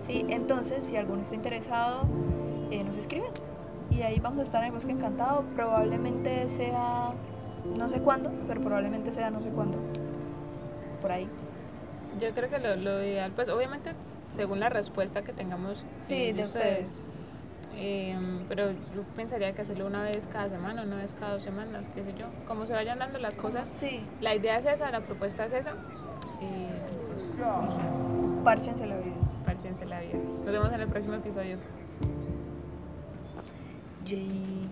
¿sí? 0.00 0.24
Entonces, 0.28 0.84
si 0.84 0.96
alguno 0.96 1.22
está 1.22 1.34
interesado, 1.34 2.06
eh, 2.70 2.82
nos 2.84 2.96
escriben. 2.96 3.30
Y 3.90 4.02
ahí 4.02 4.20
vamos 4.20 4.40
a 4.40 4.42
estar 4.42 4.62
en 4.62 4.68
el 4.68 4.72
bosque 4.72 4.92
encantado. 4.92 5.44
Probablemente 5.54 6.48
sea, 6.48 7.12
no 7.76 7.88
sé 7.88 8.00
cuándo, 8.00 8.32
pero 8.46 8.60
probablemente 8.60 9.12
sea 9.12 9.30
no 9.30 9.42
sé 9.42 9.50
cuándo. 9.50 9.78
Por 11.00 11.12
ahí. 11.12 11.28
Yo 12.18 12.32
creo 12.34 12.48
que 12.48 12.58
lo, 12.58 12.76
lo 12.76 13.02
ideal, 13.02 13.32
pues 13.32 13.48
obviamente 13.48 13.94
según 14.28 14.60
la 14.60 14.70
respuesta 14.70 15.22
que 15.22 15.32
tengamos 15.32 15.84
Sí, 16.00 16.14
eh, 16.14 16.32
de 16.32 16.44
ustedes. 16.44 17.06
Em, 17.76 18.44
pero 18.48 18.70
yo 18.70 19.02
pensaría 19.16 19.52
que 19.54 19.62
hacerlo 19.62 19.86
una 19.86 20.02
vez 20.02 20.26
cada 20.26 20.48
semana, 20.48 20.82
una 20.82 20.96
vez 20.96 21.12
cada 21.14 21.32
dos 21.34 21.42
semanas, 21.42 21.88
qué 21.94 22.04
sé 22.04 22.14
yo. 22.18 22.26
Como 22.46 22.66
se 22.66 22.72
vayan 22.74 22.98
dando 22.98 23.18
las 23.18 23.36
cosas. 23.36 23.68
Sí, 23.68 24.04
La 24.20 24.34
idea 24.34 24.58
es 24.58 24.66
esa, 24.66 24.90
la 24.90 25.00
propuesta 25.00 25.44
es 25.46 25.52
esa. 25.52 25.70
eh, 26.40 26.80
y 26.92 27.06
pues, 27.06 27.34
párchense 28.44 28.86
la 28.86 28.96
vida. 28.96 29.14
párchense 29.44 29.84
la 29.86 30.00
vida. 30.00 30.18
Nos 30.44 30.52
vemos 30.52 30.72
en 30.72 30.80
el 30.80 30.88
próximo 30.88 31.14
episodio. 31.14 31.56
Yay. 34.04 34.68